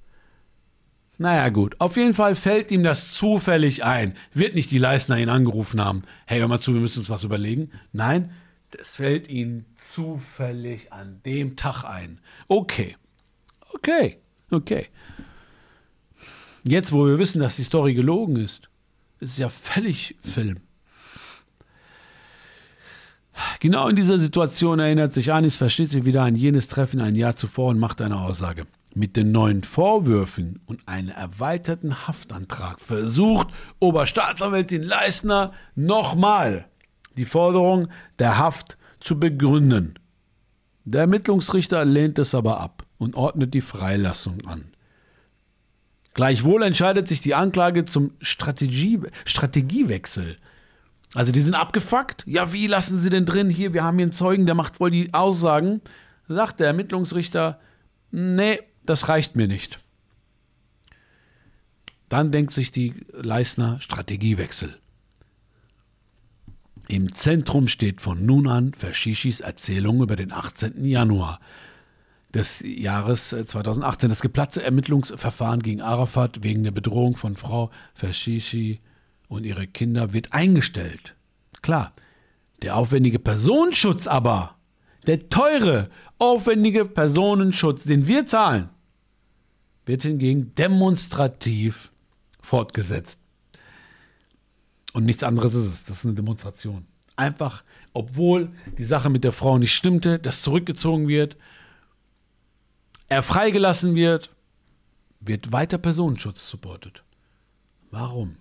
[1.19, 1.75] Naja, gut.
[1.79, 4.15] Auf jeden Fall fällt ihm das zufällig ein.
[4.33, 6.01] Wird nicht die Leistner ihn angerufen haben.
[6.25, 7.69] Hey, hör mal zu, wir müssen uns was überlegen.
[7.91, 8.31] Nein,
[8.71, 12.19] das fällt ihm zufällig an dem Tag ein.
[12.47, 12.95] Okay.
[13.75, 14.17] Okay.
[14.49, 14.87] Okay.
[16.63, 18.69] Jetzt, wo wir wissen, dass die Story gelogen ist,
[19.19, 20.61] ist es ja völlig Film.
[23.59, 27.35] Genau in dieser Situation erinnert sich Anis versteht sich wieder an jenes Treffen ein Jahr
[27.35, 28.65] zuvor und macht eine Aussage.
[28.93, 36.65] Mit den neuen Vorwürfen und einem erweiterten Haftantrag versucht Oberstaatsanwältin Leisner nochmal
[37.17, 39.99] die Forderung der Haft zu begründen.
[40.85, 44.71] Der Ermittlungsrichter lehnt es aber ab und ordnet die Freilassung an.
[46.13, 50.37] Gleichwohl entscheidet sich die Anklage zum Strategie, Strategiewechsel
[51.13, 52.23] also die sind abgefuckt.
[52.27, 53.49] Ja, wie lassen sie denn drin?
[53.49, 55.81] Hier, wir haben hier einen Zeugen, der macht wohl die Aussagen.
[56.27, 57.59] Sagt der Ermittlungsrichter,
[58.11, 59.79] nee, das reicht mir nicht.
[62.09, 64.77] Dann denkt sich die Leisner Strategiewechsel.
[66.89, 70.85] Im Zentrum steht von nun an Verschischis Erzählung über den 18.
[70.85, 71.39] Januar
[72.33, 74.09] des Jahres 2018.
[74.09, 78.79] Das geplatzte Ermittlungsverfahren gegen Arafat wegen der Bedrohung von Frau Verschischi
[79.27, 81.15] und ihre Kinder wird eingestellt.
[81.61, 81.93] Klar,
[82.61, 84.55] der aufwendige Personenschutz aber,
[85.05, 88.69] der teure, aufwendige Personenschutz, den wir zahlen,
[89.85, 91.91] wird hingegen demonstrativ
[92.41, 93.19] fortgesetzt.
[94.93, 95.83] Und nichts anderes ist es.
[95.85, 96.85] Das ist eine Demonstration.
[97.15, 97.63] Einfach,
[97.93, 101.37] obwohl die Sache mit der Frau nicht stimmte, das zurückgezogen wird,
[103.09, 104.31] er freigelassen wird,
[105.19, 107.03] wird weiter Personenschutz supportet.
[107.91, 108.37] Warum?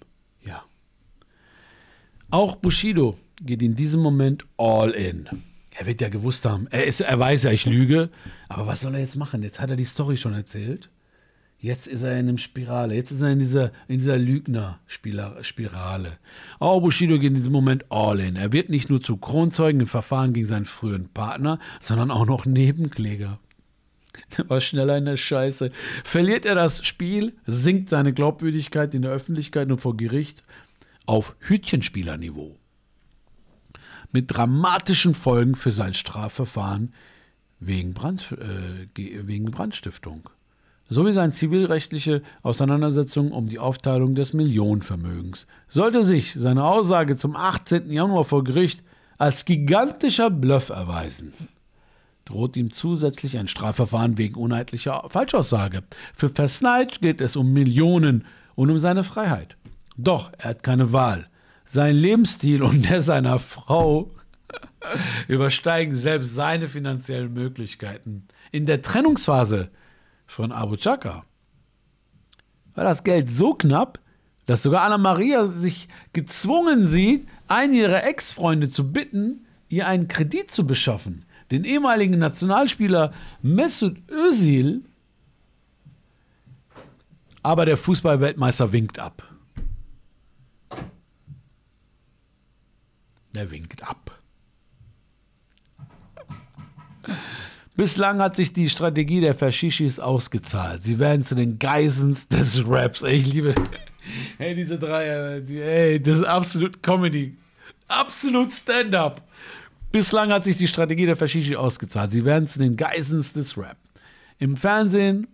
[2.31, 5.29] Auch Bushido geht in diesem Moment all in.
[5.79, 8.11] Er wird ja gewusst haben, er, ist, er weiß ja, ich lüge,
[8.49, 9.43] aber was soll er jetzt machen?
[9.43, 10.89] Jetzt hat er die Story schon erzählt.
[11.59, 12.95] Jetzt ist er in einem Spirale.
[12.95, 16.18] Jetzt ist er in dieser, in dieser Lügner-Spirale.
[16.59, 18.37] Auch Bushido geht in diesem Moment all in.
[18.37, 22.45] Er wird nicht nur zu Kronzeugen im Verfahren gegen seinen früheren Partner, sondern auch noch
[22.45, 23.39] Nebenkläger.
[24.37, 25.70] Der war schneller in der Scheiße.
[26.05, 30.43] Verliert er das Spiel, sinkt seine Glaubwürdigkeit in der Öffentlichkeit und vor Gericht
[31.07, 32.57] auf Hütchenspielerniveau.
[34.12, 36.92] Mit dramatischen Folgen für sein Strafverfahren
[37.59, 40.28] wegen, Brand, äh, wegen Brandstiftung.
[40.88, 45.46] Sowie seine zivilrechtliche Auseinandersetzung um die Aufteilung des Millionenvermögens.
[45.68, 47.90] Sollte sich seine Aussage zum 18.
[47.90, 48.84] Januar vor Gericht
[49.18, 51.32] als gigantischer Bluff erweisen,
[52.24, 55.82] droht ihm zusätzlich ein Strafverfahren wegen uneidlicher Falschaussage.
[56.14, 59.57] Für Versnight geht es um Millionen und um seine Freiheit.
[59.97, 61.28] Doch er hat keine Wahl.
[61.64, 64.11] Sein Lebensstil und der seiner Frau
[65.28, 68.26] übersteigen selbst seine finanziellen Möglichkeiten.
[68.53, 69.70] In der Trennungsphase
[70.26, 71.24] von Abu Chaka
[72.74, 73.99] war das Geld so knapp,
[74.44, 80.51] dass sogar Anna Maria sich gezwungen sieht, einen ihrer Ex-Freunde zu bitten, ihr einen Kredit
[80.51, 81.24] zu beschaffen.
[81.51, 84.84] Den ehemaligen Nationalspieler Mesut Özil,
[87.42, 89.22] aber der Fußballweltmeister winkt ab.
[93.37, 94.18] Er winkt ab.
[97.76, 100.82] Bislang hat sich die Strategie der Faschishis ausgezahlt.
[100.82, 103.03] Sie werden zu den Geisens des Raps.
[103.03, 103.55] Ich liebe.
[104.39, 107.37] Hey, diese drei, die, ey, das ist absolut Comedy.
[107.89, 109.22] Absolut Stand-up.
[109.93, 112.12] Bislang hat sich die Strategie der Fashishi ausgezahlt.
[112.12, 113.76] Sie werden zu den Geisens des Rap.
[114.39, 115.26] Im Fernsehen,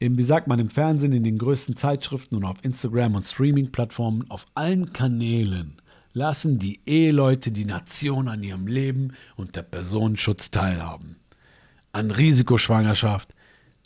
[0.00, 4.28] im, wie sagt man, im Fernsehen, in den größten Zeitschriften und auf Instagram und Streaming-Plattformen,
[4.30, 5.76] auf allen Kanälen
[6.12, 11.16] lassen die Eheleute die Nation an ihrem Leben und der Personenschutz teilhaben.
[11.92, 13.34] An Risikoschwangerschaft,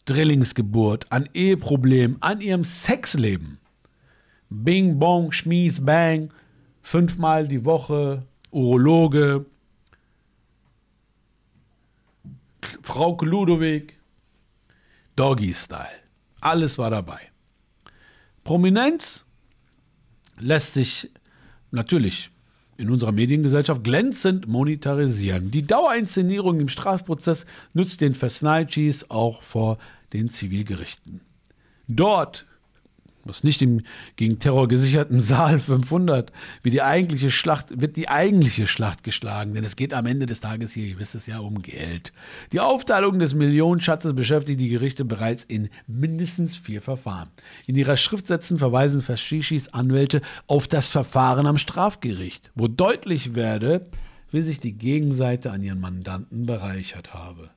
[0.05, 3.59] Drillingsgeburt, an Eheproblemen, an ihrem Sexleben.
[4.49, 6.33] Bing, Bong, Schmies, Bang,
[6.83, 9.47] fünfmal die Woche, Urologe,
[12.83, 13.99] Frau Ludowig,
[15.17, 15.89] Doggy Style.
[16.41, 17.21] Alles war dabei.
[18.45, 19.25] Prominenz
[20.39, 21.11] lässt sich
[21.71, 22.31] natürlich
[22.79, 25.51] in unserer Mediengesellschaft glänzend monetarisieren.
[25.51, 29.79] Die Dauerinszenierung im Strafprozess nützt den Versnaichis auch vor
[30.13, 31.21] den Zivilgerichten.
[31.89, 32.46] Dort
[33.29, 33.83] was nicht im
[34.17, 39.65] gegen Terror gesicherten Saal 500 wie die eigentliche Schlacht wird die eigentliche Schlacht geschlagen, denn
[39.65, 42.13] es geht am Ende des Tages hier, ihr wisst es ja, um Geld.
[42.53, 47.31] Die Aufteilung des Millionenschatzes beschäftigt die Gerichte bereits in mindestens vier Verfahren.
[47.67, 53.85] In ihrer Schriftsätzen verweisen Faschishis Anwälte auf das Verfahren am Strafgericht, wo deutlich werde,
[54.31, 57.51] wie sich die Gegenseite an ihren Mandanten bereichert habe.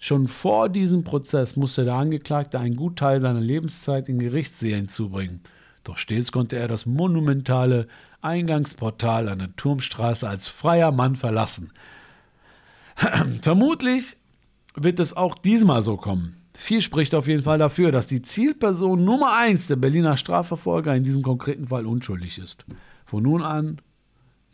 [0.00, 5.40] Schon vor diesem Prozess musste der Angeklagte einen Gutteil seiner Lebenszeit in Gerichtssälen zubringen.
[5.84, 7.86] Doch stets konnte er das monumentale
[8.20, 11.72] Eingangsportal an der Turmstraße als freier Mann verlassen.
[13.42, 14.16] Vermutlich
[14.74, 16.36] wird es auch diesmal so kommen.
[16.54, 21.04] Viel spricht auf jeden Fall dafür, dass die Zielperson Nummer eins der Berliner Strafverfolger in
[21.04, 22.64] diesem konkreten Fall unschuldig ist.
[23.04, 23.78] Von nun an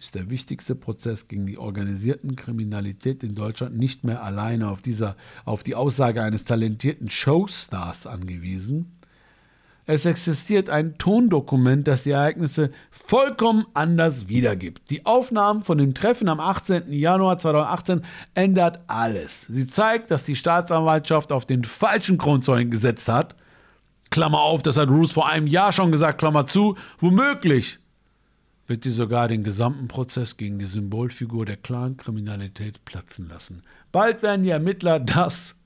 [0.03, 5.17] ist der wichtigste Prozess gegen die organisierten Kriminalität in Deutschland nicht mehr alleine auf, dieser,
[5.45, 8.99] auf die Aussage eines talentierten Showstars angewiesen.
[9.87, 14.91] Es existiert ein Tondokument, das die Ereignisse vollkommen anders wiedergibt.
[14.91, 16.93] Die Aufnahmen von dem Treffen am 18.
[16.93, 19.47] Januar 2018 ändert alles.
[19.49, 23.37] Sie zeigt, dass die Staatsanwaltschaft auf den falschen Kronzeugen gesetzt hat.
[24.11, 27.79] Klammer auf, das hat Bruce vor einem Jahr schon gesagt, Klammer zu, womöglich
[28.73, 33.65] wird sie sogar den gesamten Prozess gegen die Symbolfigur der Clankriminalität platzen lassen.
[33.93, 35.57] Bald werden die Ermittler das.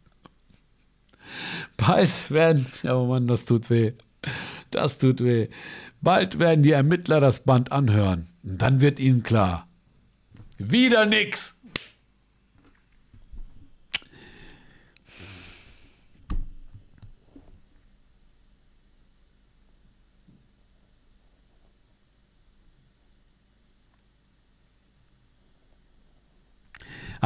[1.76, 2.66] Bald werden.
[2.82, 3.92] Oh Mann, das tut weh.
[4.72, 5.46] Das tut weh.
[6.00, 8.26] Bald werden die Ermittler das Band anhören.
[8.42, 9.68] Und dann wird ihnen klar.
[10.58, 11.55] Wieder nix.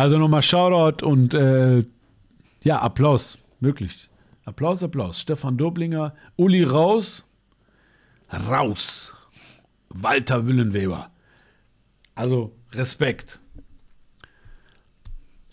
[0.01, 1.84] Also nochmal Shoutout und äh,
[2.62, 4.09] ja, Applaus, wirklich.
[4.46, 5.20] Applaus, Applaus.
[5.20, 7.22] Stefan Doblinger, Uli raus,
[8.32, 9.12] raus.
[9.90, 11.11] Walter Willenweber.
[12.14, 13.40] Also Respekt.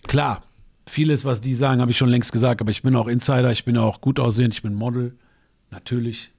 [0.03, 0.43] Klar,
[0.87, 3.65] vieles, was die sagen, habe ich schon längst gesagt, aber ich bin auch Insider, ich
[3.65, 5.17] bin auch gut aussehend, ich bin Model,
[5.71, 6.31] natürlich.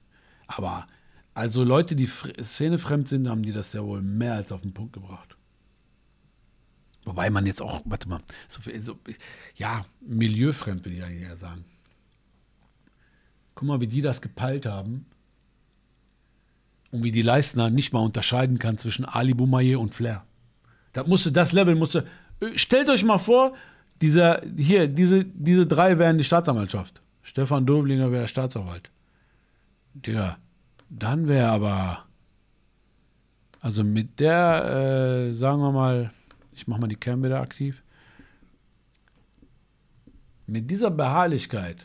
[0.47, 0.87] Aber
[1.35, 4.93] Also Leute, die szenefremd sind, haben die das ja wohl mehr als auf den Punkt
[4.93, 5.35] gebracht.
[7.05, 8.99] Wobei man jetzt auch, warte mal, so, so,
[9.55, 11.65] ja, milieufremd will ich eigentlich eher sagen.
[13.55, 15.05] Guck mal, wie die das gepeilt haben.
[16.91, 20.23] Und wie die Leistner nicht mal unterscheiden kann zwischen Ali Boumaier und Flair.
[20.93, 22.07] Da musste, das Level musste.
[22.55, 23.53] Stellt euch mal vor,
[24.01, 27.01] dieser, hier, diese, diese drei wären die Staatsanwaltschaft.
[27.21, 28.89] Stefan Doblinger wäre Staatsanwalt.
[29.93, 30.37] Digga,
[30.89, 32.05] dann wäre aber.
[33.61, 36.11] Also mit der, äh, sagen wir mal,
[36.59, 37.81] ich mache mal die Cam wieder aktiv.
[40.45, 41.77] Mit dieser Beharrlichkeit,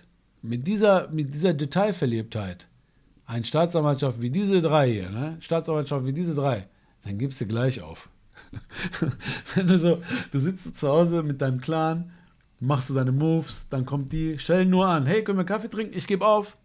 [0.43, 2.67] mit dieser, mit dieser Detailverliebtheit,
[3.25, 5.37] eine Staatsanwaltschaft wie diese drei hier, ne?
[5.39, 6.67] Staatsanwaltschaft wie diese drei,
[7.03, 8.09] dann gibst du gleich auf.
[9.55, 10.03] Wenn du so,
[10.33, 12.11] du sitzt zu Hause mit deinem Clan,
[12.59, 15.97] machst du deine Moves, dann kommt die, stellen nur an, hey, können wir Kaffee trinken?
[15.97, 16.57] Ich gebe auf.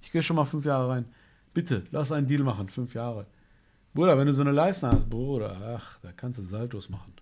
[0.00, 1.04] Ich gehe schon mal fünf Jahre rein.
[1.52, 3.26] Bitte, lass einen Deal machen, fünf Jahre.
[3.92, 7.12] Bruder, wenn du so eine Leiste hast, Bruder, ach, da kannst du Saltos machen.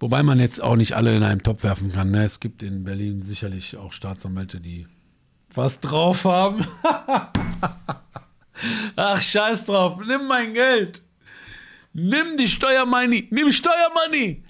[0.00, 2.10] Wobei man jetzt auch nicht alle in einen Topf werfen kann.
[2.10, 2.24] Ne?
[2.24, 4.86] Es gibt in Berlin sicherlich auch Staatsanwälte, die
[5.52, 6.64] was drauf haben.
[8.96, 11.02] ach, scheiß drauf, nimm mein Geld.
[11.92, 14.44] Nimm die Steuermoney, nimm Steuermoney.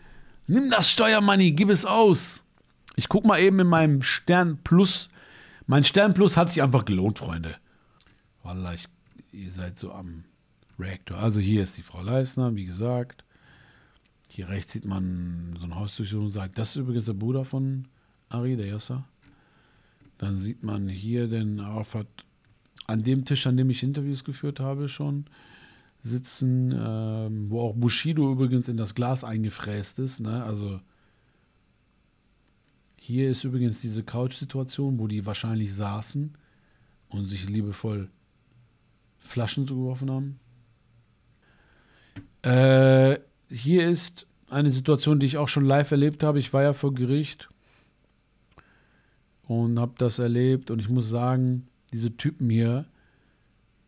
[0.46, 2.42] Nimm das Steuermoney, gib es aus.
[2.96, 5.08] Ich guck mal eben in meinem Stern Plus.
[5.66, 7.56] Mein Stern Plus hat sich einfach gelohnt, Freunde.
[8.42, 8.86] Wallah, ich,
[9.32, 10.24] ihr seid so am
[10.78, 11.18] Reaktor.
[11.18, 13.24] Also hier ist die Frau Leisner, wie gesagt.
[14.38, 16.30] Hier rechts sieht man so ein Hausdurchsuchung.
[16.30, 17.88] Sagt, das ist übrigens der Bruder von
[18.28, 19.04] Ari, der Yasser.
[20.16, 22.06] Dann sieht man hier den Arafat
[22.86, 25.24] an dem Tisch, an dem ich Interviews geführt habe, schon
[26.04, 30.20] sitzen, ähm, wo auch Bushido übrigens in das Glas eingefräst ist.
[30.20, 30.44] Ne?
[30.44, 30.80] Also
[32.94, 36.38] hier ist übrigens diese Couch-Situation, wo die wahrscheinlich saßen
[37.08, 38.08] und sich liebevoll
[39.18, 40.40] Flaschen zugeworfen haben.
[42.42, 43.18] Äh,
[43.50, 46.38] hier ist eine Situation, die ich auch schon live erlebt habe.
[46.38, 47.48] Ich war ja vor Gericht
[49.46, 52.84] und habe das erlebt und ich muss sagen, diese Typen hier,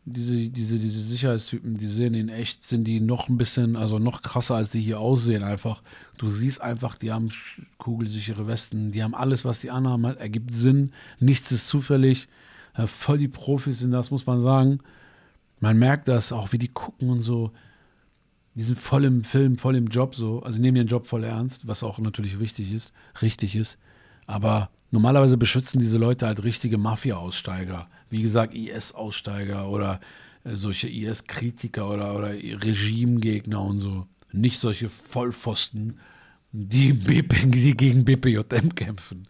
[0.06, 4.22] diese, diese, diese Sicherheitstypen, die sehen in echt, sind die noch ein bisschen, also noch
[4.22, 5.82] krasser, als die hier aussehen einfach.
[6.18, 7.30] Du siehst einfach, die haben
[7.78, 12.28] kugelsichere Westen, die haben alles, was die anhaben, ergibt Sinn, nichts ist zufällig.
[12.86, 14.80] Voll die Profis sind das, muss man sagen.
[15.60, 17.52] Man merkt das auch, wie die gucken und so.
[18.60, 20.42] Die sind voll im Film, voll im Job so.
[20.42, 22.92] Also nehmen ihren Job voll ernst, was auch natürlich wichtig ist,
[23.22, 23.78] richtig ist.
[24.26, 27.88] Aber normalerweise beschützen diese Leute halt richtige Mafia-Aussteiger.
[28.10, 29.98] Wie gesagt, IS-Aussteiger oder
[30.44, 34.06] äh, solche IS-Kritiker oder, oder Regimegegner und so.
[34.30, 35.98] Nicht solche Vollpfosten,
[36.52, 36.92] die,
[37.22, 39.26] BP, die gegen BPJM kämpfen.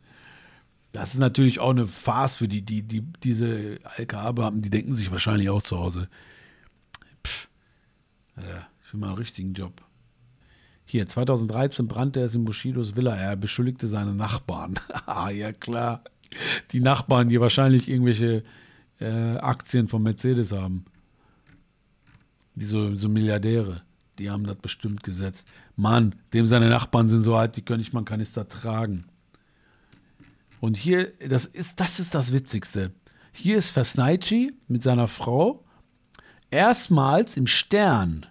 [0.90, 5.12] Das ist natürlich auch eine Farce für die, die, die diese LKA-Beamten, die denken sich
[5.12, 6.08] wahrscheinlich auch zu Hause.
[7.24, 7.48] Pff,
[8.34, 9.82] Alter, ich will mal einen richtigen Job.
[10.84, 13.14] Hier, 2013 brannte es in Bushidos Villa.
[13.14, 14.80] Er beschuldigte seine Nachbarn.
[15.06, 16.02] ah, ja klar.
[16.72, 18.42] Die Nachbarn, die wahrscheinlich irgendwelche
[18.98, 20.86] äh, Aktien von Mercedes haben.
[22.56, 23.82] Die so, so Milliardäre.
[24.18, 25.46] Die haben das bestimmt gesetzt.
[25.76, 29.04] Mann, dem seine Nachbarn sind so alt, die können nicht mal einen Kanister tragen.
[30.58, 32.90] Und hier, das ist, das ist das Witzigste.
[33.30, 35.64] Hier ist Versnaici mit seiner Frau.
[36.50, 38.26] Erstmals im Stern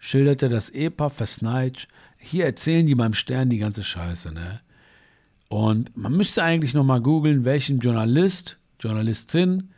[0.00, 1.86] schilderte das Ehepaar Versnaic.
[2.18, 4.60] Hier erzählen die beim Stern die ganze Scheiße, ne?
[5.48, 9.70] Und man müsste eigentlich nochmal googeln, welchen Journalist, Journalistin,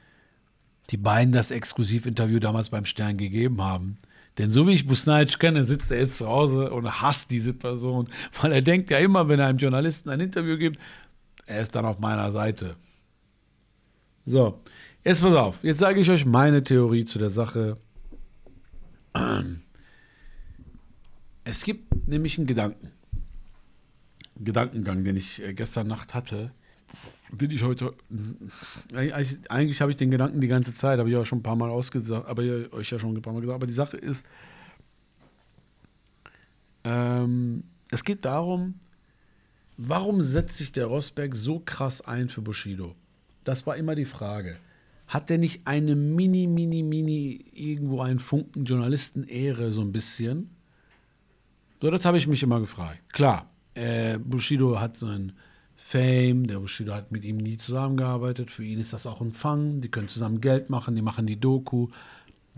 [0.90, 3.98] die beiden das Exklusivinterview damals beim Stern gegeben haben.
[4.38, 8.08] Denn so wie ich Busnaic kenne, sitzt er jetzt zu Hause und hasst diese Person,
[8.40, 10.78] weil er denkt ja immer, wenn er einem Journalisten ein Interview gibt,
[11.46, 12.76] er ist dann auf meiner Seite.
[14.24, 14.60] So,
[15.04, 15.64] jetzt pass auf.
[15.64, 17.76] Jetzt sage ich euch meine Theorie zu der Sache.
[21.44, 22.92] Es gibt nämlich einen Gedanken.
[24.36, 26.52] Einen Gedankengang, den ich äh, gestern Nacht hatte.
[27.30, 27.94] Den ich heute.
[28.94, 31.56] Eigentlich, eigentlich habe ich den Gedanken die ganze Zeit, habe ich auch schon ein paar
[31.56, 33.56] Mal ausgesagt, aber euch ja schon ein paar Mal gesagt.
[33.56, 34.26] Aber die Sache ist,
[36.84, 38.74] ähm, es geht darum,
[39.84, 42.94] Warum setzt sich der Rosberg so krass ein für Bushido?
[43.42, 44.58] Das war immer die Frage.
[45.08, 50.50] Hat der nicht eine mini, mini, mini, irgendwo einen Funken Journalisten-Ehre so ein bisschen?
[51.82, 53.00] So, das habe ich mich immer gefragt.
[53.12, 55.32] Klar, äh, Bushido hat so einen
[55.74, 58.52] Fame, der Bushido hat mit ihm nie zusammengearbeitet.
[58.52, 59.80] Für ihn ist das auch ein Fang.
[59.80, 61.88] Die können zusammen Geld machen, die machen die Doku.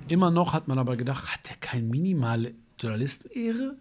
[0.09, 3.79] Immer noch hat man aber gedacht, hat der keine minimale Journalisten-Ehre?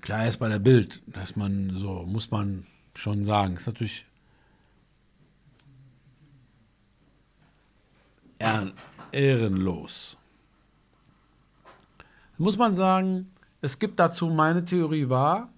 [0.00, 2.66] Klar, erst bei der Bild, dass man so, muss man
[2.96, 4.06] schon sagen, ist natürlich.
[9.12, 10.16] Ehrenlos.
[12.38, 13.30] Muss man sagen,
[13.60, 15.52] es gibt dazu meine Theorie war,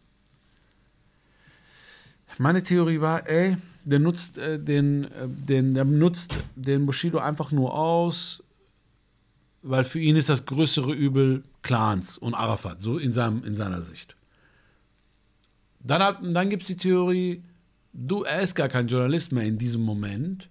[2.38, 7.50] meine Theorie war, ey, der nutzt äh, den, äh, den, der nutzt den Bushido einfach
[7.52, 8.42] nur aus,
[9.62, 13.82] weil für ihn ist das größere Übel Clans und Arafat, so in, seinem, in seiner
[13.82, 14.14] Sicht.
[15.80, 17.42] Dann, dann gibt es die Theorie,
[17.92, 20.48] du, er ist gar kein Journalist mehr in diesem Moment.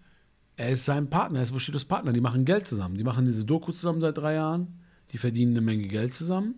[0.56, 2.12] Er ist sein Partner, er ist Bushidos Partner.
[2.12, 2.98] Die machen Geld zusammen.
[2.98, 4.80] Die machen diese Doku zusammen seit drei Jahren.
[5.12, 6.56] Die verdienen eine Menge Geld zusammen.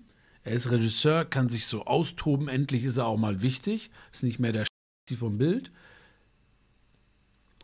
[0.50, 2.47] Er ist Regisseur, kann sich so austoben.
[2.47, 3.91] Endlich ist er auch mal wichtig.
[4.12, 4.66] Ist nicht mehr der
[5.16, 5.72] vom Bild.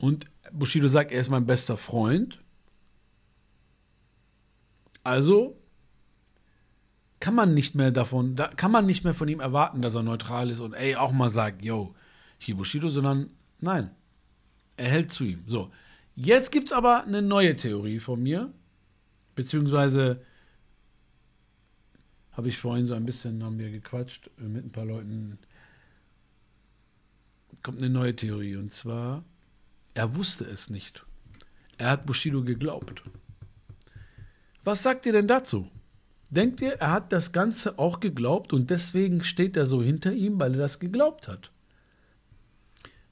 [0.02, 2.44] Und Bushido sagt, er ist mein bester Freund.
[5.04, 5.60] Also
[7.20, 10.04] kann man nicht mehr davon, da kann man nicht mehr von ihm erwarten, dass er
[10.04, 11.96] neutral ist und ey auch mal sagt, yo,
[12.38, 13.32] hier Bushido, sondern
[13.62, 13.90] nein,
[14.78, 15.44] er hält zu ihm.
[15.48, 15.72] So,
[16.16, 18.54] jetzt gibt es aber eine neue Theorie von mir,
[19.34, 20.22] beziehungsweise
[22.36, 25.38] habe ich vorhin so ein bisschen, haben wir gequatscht mit ein paar Leuten,
[27.64, 29.24] kommt eine neue Theorie und zwar,
[29.94, 31.06] er wusste es nicht.
[31.78, 33.04] Er hat Bushido geglaubt.
[34.64, 35.70] Was sagt ihr denn dazu?
[36.30, 40.40] Denkt ihr, er hat das Ganze auch geglaubt und deswegen steht er so hinter ihm,
[40.40, 41.52] weil er das geglaubt hat?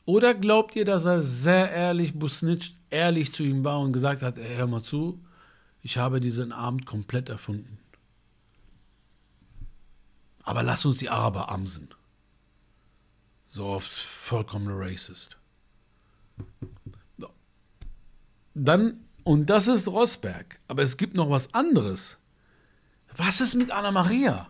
[0.05, 4.37] Oder glaubt ihr, dass er sehr ehrlich, Busnitsch ehrlich zu ihm war und gesagt hat,
[4.37, 5.19] hör mal zu,
[5.81, 7.77] ich habe diesen Abend komplett erfunden.
[10.43, 11.89] Aber lass uns die Araber amsen.
[13.49, 15.37] So oft vollkommen racist.
[18.53, 22.17] Dann, und das ist Rosberg, aber es gibt noch was anderes.
[23.15, 24.49] Was ist mit Anna Maria?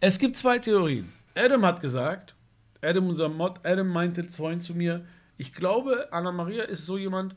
[0.00, 1.12] Es gibt zwei Theorien.
[1.34, 2.34] Adam hat gesagt,
[2.80, 7.36] Adam, unser Mod, Adam meinte vorhin zu mir, ich glaube, Anna Maria ist so jemand,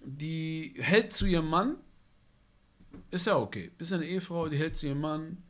[0.00, 1.76] die hält zu ihrem Mann,
[3.10, 5.42] ist ja okay, ist eine Ehefrau, die hält zu ihrem Mann.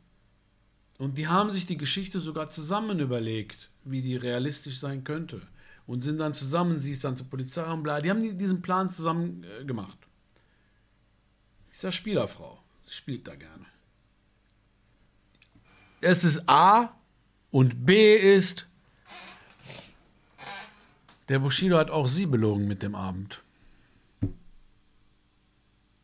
[0.99, 5.41] Und die haben sich die Geschichte sogar zusammen überlegt, wie die realistisch sein könnte.
[5.87, 7.99] Und sind dann zusammen, sie ist dann zur Polizei und bla.
[7.99, 9.97] Die haben diesen Plan zusammen äh, gemacht.
[11.71, 13.65] Ist ja Spielerfrau spielt da gerne.
[16.01, 16.95] Es ist A
[17.51, 18.65] und B ist,
[21.27, 23.41] der Bushido hat auch sie belogen mit dem Abend.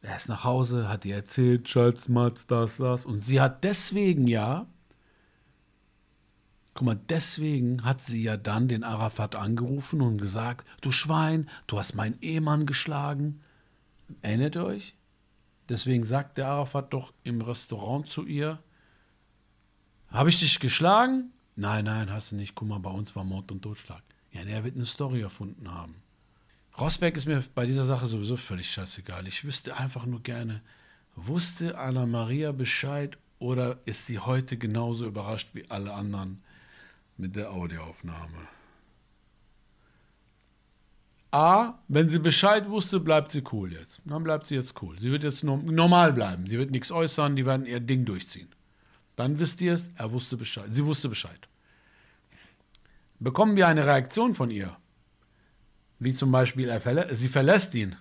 [0.01, 3.05] Er ist nach Hause, hat ihr erzählt, Schatz, Matz, das, das.
[3.05, 4.67] Und sie hat deswegen ja,
[6.75, 11.79] guck mal, deswegen hat sie ja dann den Arafat angerufen und gesagt, du Schwein, du
[11.79, 13.41] hast meinen Ehemann geschlagen.
[14.21, 14.93] Erinnert ihr euch?
[15.69, 18.59] Deswegen sagt der Arafat doch im Restaurant zu ihr,
[20.09, 21.31] habe ich dich geschlagen?
[21.55, 22.55] Nein, nein, hast du nicht.
[22.55, 24.03] Guck mal, bei uns war Mord und Totschlag.
[24.31, 25.95] Ja, er wird eine Story erfunden haben.
[26.77, 29.27] Rosberg ist mir bei dieser Sache sowieso völlig scheißegal.
[29.27, 30.61] Ich wüsste einfach nur gerne,
[31.15, 36.43] wusste Anna Maria Bescheid oder ist sie heute genauso überrascht wie alle anderen
[37.17, 38.47] mit der Audioaufnahme?
[41.31, 44.01] A, wenn sie Bescheid wusste, bleibt sie cool jetzt.
[44.05, 44.97] Dann bleibt sie jetzt cool.
[44.99, 46.47] Sie wird jetzt normal bleiben.
[46.47, 48.47] Sie wird nichts äußern, die werden ihr Ding durchziehen.
[49.17, 50.69] Dann wisst ihr es, er wusste Bescheid.
[50.71, 51.49] Sie wusste Bescheid.
[53.19, 54.75] Bekommen wir eine Reaktion von ihr?
[55.99, 57.95] Wie zum Beispiel, verlä sie verlässt ihn.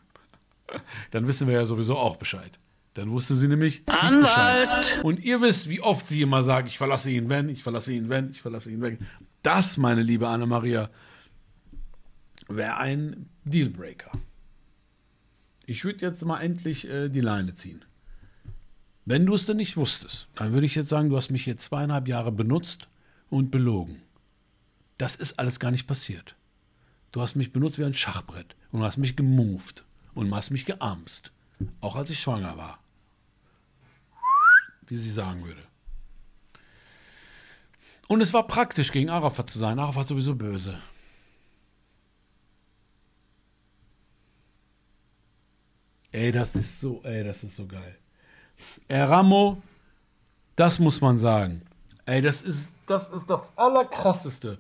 [1.10, 2.58] Dann wissen wir ja sowieso auch Bescheid.
[2.95, 5.01] Dann wusste sie nämlich Anwalt.
[5.03, 8.09] Und ihr wisst, wie oft sie immer sagt, ich verlasse ihn, wenn, ich verlasse ihn,
[8.09, 8.99] wenn, ich verlasse ihn, wenn.
[9.42, 10.90] Das, meine liebe Anna-Maria,
[12.49, 14.12] wäre ein Dealbreaker.
[15.66, 17.84] Ich würde jetzt mal endlich äh, die Leine ziehen.
[19.07, 21.64] Wenn du es denn nicht wusstest, dann würde ich jetzt sagen, du hast mich jetzt
[21.64, 22.88] zweieinhalb Jahre benutzt
[23.28, 24.03] und belogen.
[24.99, 26.36] Das ist alles gar nicht passiert.
[27.11, 29.84] Du hast mich benutzt wie ein Schachbrett und hast mich gemoved
[30.14, 31.32] und hast mich gearmst.
[31.80, 32.84] Auch als ich schwanger war.
[34.87, 35.62] Wie sie sagen würde.
[38.09, 39.78] Und es war praktisch, gegen Arafat zu sein.
[39.78, 40.78] Arafat sowieso böse.
[46.12, 47.97] Ey, das ist so, ey, das ist so geil.
[48.87, 49.61] Eramo,
[50.55, 51.62] das muss man sagen.
[52.07, 54.59] Ey, das ist, das ist das Allerkrasseste.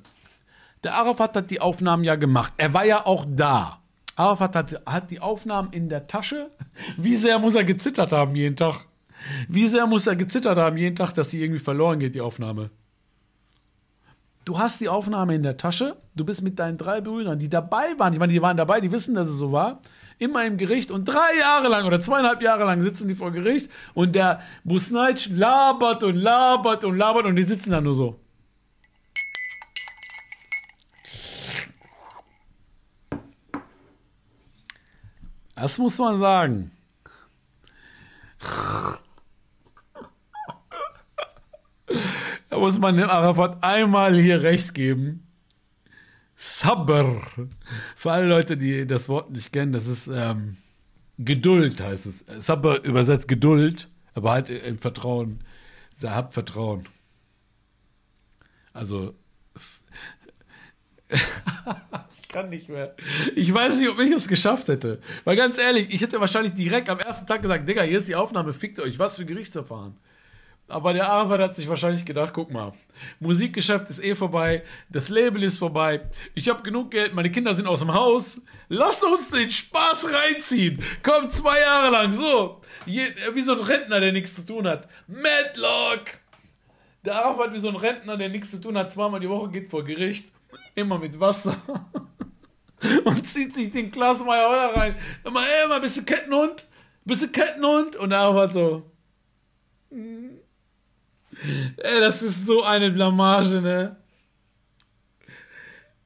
[0.82, 2.52] Der Arafat hat die Aufnahmen ja gemacht.
[2.56, 3.80] Er war ja auch da.
[4.16, 6.50] Arafat hat, hat die Aufnahmen in der Tasche.
[6.96, 8.86] Wie sehr muss er gezittert haben jeden Tag?
[9.48, 12.70] Wie sehr muss er gezittert haben jeden Tag, dass die irgendwie verloren geht, die Aufnahme?
[14.44, 17.98] Du hast die Aufnahme in der Tasche, du bist mit deinen drei Brüdern, die dabei
[17.98, 19.80] waren, ich meine, die waren dabei, die wissen, dass es so war,
[20.18, 23.70] immer im Gericht und drei Jahre lang oder zweieinhalb Jahre lang sitzen die vor Gericht
[23.94, 28.20] und der Busnaic labert und labert und labert und die sitzen da nur so.
[35.56, 36.70] Das muss man sagen.
[42.64, 45.26] Muss man dem Arafat einmal hier recht geben.
[46.34, 47.20] Sabr.
[47.94, 50.56] Für alle Leute, die das Wort nicht kennen, das ist ähm,
[51.18, 52.24] Geduld heißt es.
[52.38, 55.40] Sabr übersetzt Geduld, aber halt im Vertrauen.
[56.02, 56.88] Habt Vertrauen.
[58.72, 59.14] Also
[61.10, 62.96] ich kann nicht mehr.
[63.36, 65.02] Ich weiß nicht, ob ich es geschafft hätte.
[65.24, 68.16] Weil ganz ehrlich, ich hätte wahrscheinlich direkt am ersten Tag gesagt, Digga, hier ist die
[68.16, 69.98] Aufnahme, fickt euch, was für Gerichtsverfahren.
[70.66, 72.72] Aber der Arafat hat sich wahrscheinlich gedacht, guck mal,
[73.20, 77.66] Musikgeschäft ist eh vorbei, das Label ist vorbei, ich habe genug Geld, meine Kinder sind
[77.66, 80.82] aus dem Haus, lasst uns den Spaß reinziehen.
[81.02, 83.02] Komm, zwei Jahre lang, so, je,
[83.34, 84.88] wie so ein Rentner, der nichts zu tun hat.
[85.06, 86.18] Madlock!
[87.04, 89.70] Der Arafat wie so ein Rentner, der nichts zu tun hat, zweimal die Woche geht
[89.70, 90.32] vor Gericht
[90.74, 91.56] immer mit Wasser
[93.04, 94.96] und zieht sich den Glas Heuer rein.
[95.24, 98.90] Immer, ey, mal ein bisschen Kettenhund, ein bisschen Kettenhund und er war so.
[99.90, 100.40] Hm.
[101.76, 103.96] Ey, das ist so eine Blamage, ne?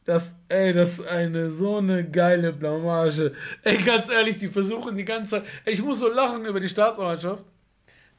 [0.05, 3.35] Das, ey, das ist eine so eine geile Blamage.
[3.63, 5.45] Ey, ganz ehrlich, die versuchen die ganze Zeit.
[5.65, 7.45] Ey, ich muss so lachen über die Staatsanwaltschaft.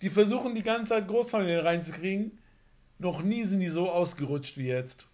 [0.01, 2.37] Die versuchen die ganze Zeit Großfamilien reinzukriegen.
[2.99, 5.07] Noch nie sind die so ausgerutscht wie jetzt.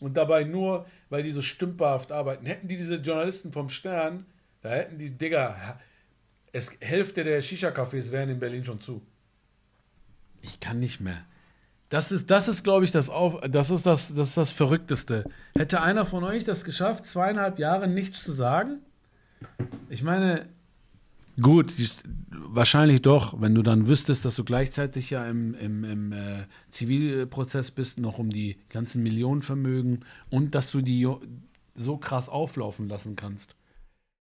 [0.00, 2.46] Und dabei nur, weil die so stümperhaft arbeiten.
[2.46, 4.26] Hätten die diese Journalisten vom Stern,
[4.62, 5.80] da hätten die, Digga,
[6.52, 9.02] es, Hälfte der Shisha-Cafés wären in Berlin schon zu.
[10.40, 11.24] Ich kann nicht mehr.
[11.92, 15.24] Das ist, das ist glaube ich, das, Auf, das, ist das, das ist das Verrückteste.
[15.54, 18.78] Hätte einer von euch das geschafft, zweieinhalb Jahre nichts zu sagen?
[19.90, 20.46] Ich meine,
[21.38, 21.74] Gut,
[22.30, 27.70] wahrscheinlich doch, wenn du dann wüsstest, dass du gleichzeitig ja im, im, im äh, Zivilprozess
[27.70, 31.06] bist, noch um die ganzen Millionenvermögen und dass du die
[31.74, 33.54] so krass auflaufen lassen kannst.